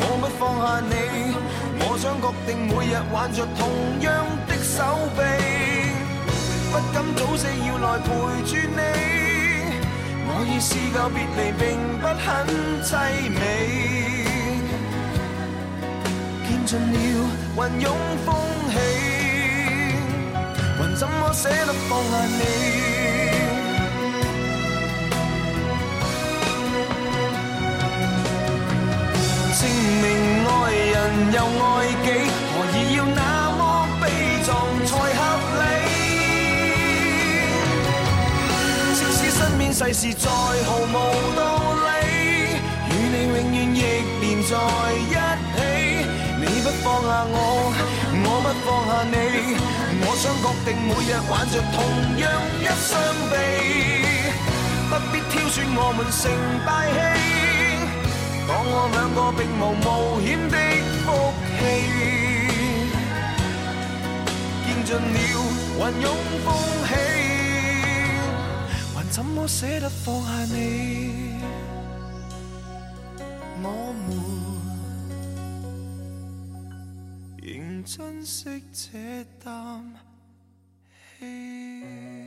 [0.01, 0.93] 我不放下你，
[1.79, 3.59] 我想確定每日挽着同
[4.01, 4.05] 樣
[4.47, 4.77] 的手
[5.15, 5.19] 臂。
[6.71, 8.07] 不敢早死要來陪
[8.45, 8.81] 住你，
[10.27, 11.61] 我已試夠別離並
[11.99, 12.27] 不很
[12.83, 12.87] 凄
[13.33, 13.41] 美，
[16.45, 16.95] 見盡了
[17.55, 17.85] 雲涌
[18.25, 18.27] 風
[18.71, 18.75] 起，
[20.77, 22.98] 还怎麼捨得放下你？
[31.31, 31.67] 又爱
[32.03, 32.07] 己，
[32.51, 33.21] 何以要那
[33.57, 33.61] 么
[34.01, 34.03] 悲
[34.45, 34.47] 壮
[34.85, 35.21] 才合
[35.59, 35.61] 理？
[38.95, 40.95] 即使身边世事再毫无
[41.35, 41.39] 道
[41.85, 41.87] 理，
[42.89, 43.77] 与你永远亦
[44.21, 44.51] 连在
[44.95, 45.13] 一
[45.55, 45.57] 起。
[46.41, 47.35] 你不放下我，
[48.23, 49.15] 我不放下你，
[50.05, 51.77] 我想确定每日挽着同
[52.17, 52.23] 样
[52.59, 52.89] 一双
[53.29, 53.33] 臂，
[54.89, 56.21] 不必挑选我们成
[56.65, 56.97] 敗戲，
[58.49, 60.57] 當我兩個並無冒險的
[61.05, 61.07] 福
[61.59, 61.61] 氣。
[64.65, 65.17] 見盡了
[65.77, 66.03] 雲湧
[66.43, 66.47] 風
[66.89, 66.91] 起，
[68.95, 70.57] 還怎麼捨得放下你？
[73.61, 73.65] 我
[74.07, 74.09] 們
[77.43, 78.97] 仍珍惜這
[79.43, 79.49] 啖
[81.19, 82.18] 氣。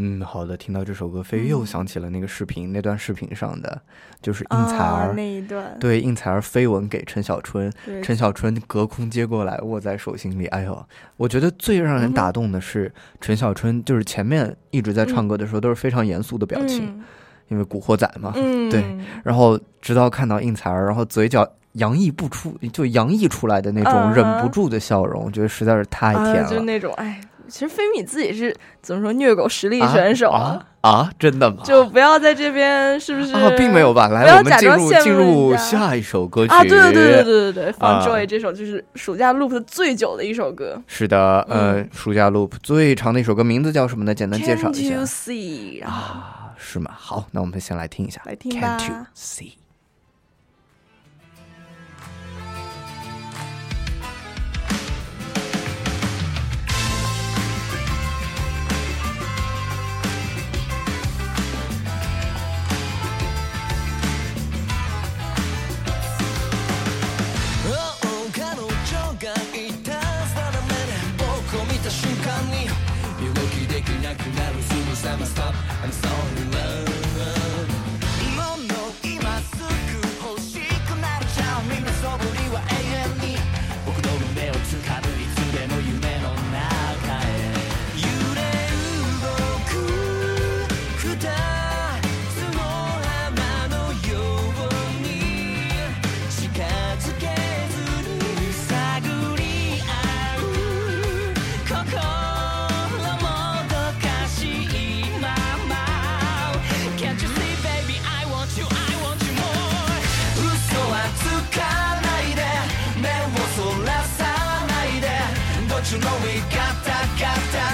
[0.00, 3.82] 嗯，好的，听到这首歌，飞鱼又想起了那个视频，那段视频上的
[4.22, 7.72] 就是应采儿、啊那一段对应采儿飞吻给陈小春，
[8.02, 10.46] 陈小春隔空接过来，握在手心里。
[10.46, 10.86] 哎呦，
[11.16, 17.04] 我觉得最让人打动的是陈小春，就是前面一直在唱歌的时候都是非常严肃的表情，嗯
[17.48, 18.84] 因为古惑仔嘛，嗯对，
[19.24, 21.46] 然后直到看到应采儿，然后嘴角。
[21.74, 26.48] 洋溢不出，就洋溢出来的那种嗯忍不住的笑容，我觉得实在是太甜啊，了。
[26.48, 31.62] 就那种哎，其实菲米自己是怎么说虐狗实力选手啊啊，真的吗？
[31.64, 33.32] 就不要在这边是不是？
[33.34, 34.08] 啊，并没有吧？
[34.08, 36.62] 来，我们进入进入下一首歌曲啊！
[36.62, 40.80] 对对对对对对对，放啊 Joy 这首就是暑假 loop 的最久的一首歌。
[40.86, 44.14] 是的，嗯呃，暑假 loop 最长的一首歌名字叫什么呢？
[44.14, 45.84] 简单介绍 Can't 一 you 下 see？
[45.84, 46.90] 啊，是吗？
[46.96, 49.52] 好，那我们先来听一下，来听 Can't you 吧 see？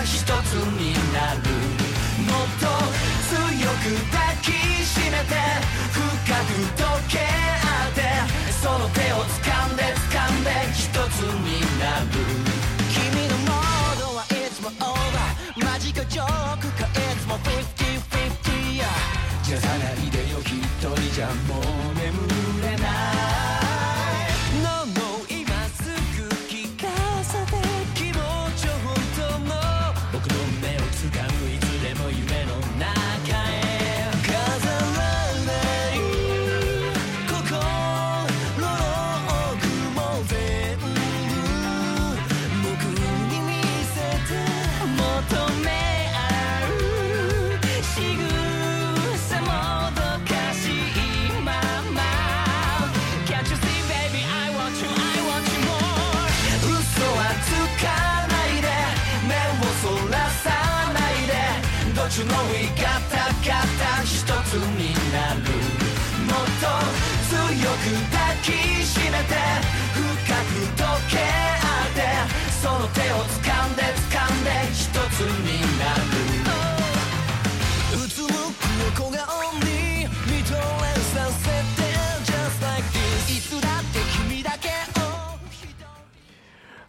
[0.03, 1.41] 一つになる。
[2.27, 2.67] もっと
[3.29, 4.51] 強く抱き
[4.85, 5.35] しめて
[5.93, 6.51] 深く
[6.83, 7.34] 溶け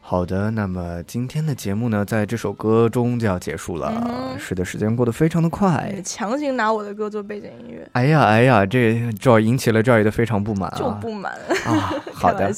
[0.08, 3.91] 好的，那么今天的节目呢，在这首歌中就要结束了。
[4.06, 5.91] 嗯是的，时间过得非常的快。
[6.03, 10.78] 强行拿我的歌做背景音乐，哎呀哎呀，这 Joy 引起了 Joy 的非常不满啊！
[10.78, 11.32] 就不满。
[11.66, 12.53] 啊， 好的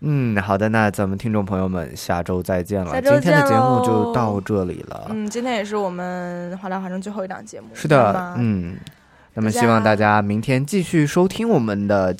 [0.00, 2.98] 嗯，好的，那咱们听众朋友们，下周再见了。
[3.02, 5.08] 今天的节目就到这里了。
[5.10, 7.66] 嗯，今天也是我们华大华生最后一档节目。
[7.74, 8.76] 是的，嗯，
[9.34, 12.14] 那么希望大家明天继续收听我们的